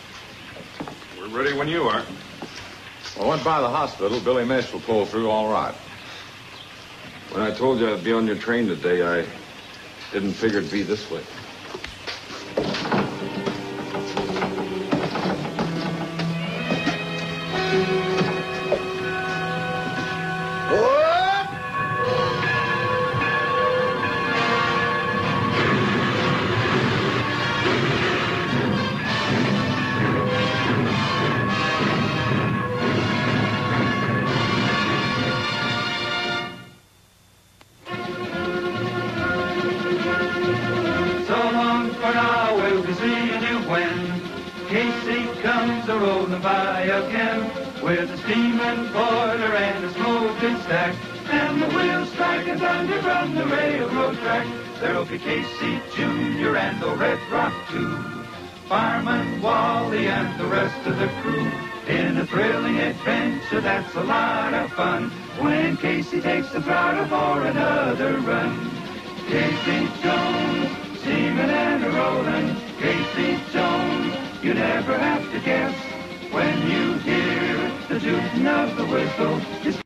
We're 1.18 1.26
ready 1.26 1.52
when 1.52 1.66
you 1.66 1.82
are. 1.82 2.04
Well, 3.18 3.30
went 3.30 3.42
by 3.42 3.60
the 3.60 3.68
hospital. 3.68 4.20
Billy 4.20 4.44
Mapes 4.44 4.72
will 4.72 4.78
pull 4.78 5.04
through 5.04 5.28
all 5.30 5.50
right. 5.50 5.74
when 7.32 7.42
I 7.42 7.50
told 7.50 7.80
you 7.80 7.92
I'd 7.92 8.04
be 8.04 8.12
on 8.12 8.24
your 8.24 8.36
train 8.36 8.68
today, 8.68 9.02
I 9.02 9.26
didn't 10.12 10.34
figure 10.34 10.58
it'd 10.58 10.70
be 10.70 10.84
this 10.84 11.10
way. 11.10 11.22
By 46.82 46.98
again 46.98 47.82
with 47.82 48.10
a 48.10 48.18
steaming 48.18 48.92
boiler 48.92 49.54
and 49.54 49.84
a 49.84 49.92
smoking 49.92 50.56
stack. 50.62 50.94
And 51.30 51.62
the 51.62 51.68
wheels 51.68 52.10
striking 52.10 52.58
thunder 52.58 53.00
from 53.02 53.34
the 53.34 53.46
railroad 53.46 54.16
track. 54.18 54.46
There'll 54.80 55.04
be 55.04 55.18
Casey 55.18 55.80
Jr. 55.94 56.56
and 56.56 56.82
the 56.82 56.90
Red 56.96 57.20
Rock 57.30 57.54
too. 57.70 57.96
Fireman 58.68 59.40
Wally 59.40 60.08
and 60.08 60.40
the 60.40 60.46
rest 60.46 60.86
of 60.86 60.98
the 60.98 61.08
crew 61.20 61.50
in 61.86 62.16
a 62.16 62.26
thrilling 62.26 62.78
adventure 62.78 63.60
that's 63.60 63.94
a 63.94 64.02
lot 64.02 64.52
of 64.52 64.72
fun. 64.72 65.10
When 65.40 65.76
Casey 65.76 66.20
takes 66.20 66.50
the 66.50 66.62
throttle 66.62 67.06
for 67.06 67.46
another 67.46 68.18
run. 68.18 68.70
Casey 69.28 69.88
Jones, 70.02 70.98
steaming 71.00 71.50
and 71.50 71.84
a 71.84 71.90
rolling. 71.90 72.56
Casey 72.80 73.40
Jones, 73.52 74.14
you 74.42 74.54
never 74.54 74.98
have 74.98 75.30
to 75.32 75.38
guess 75.40 75.91
when 76.32 76.70
you 76.70 76.94
hear 77.00 77.70
the 77.88 78.00
tooting 78.00 78.46
of 78.46 78.76
the 78.76 78.86
whistle. 78.86 79.40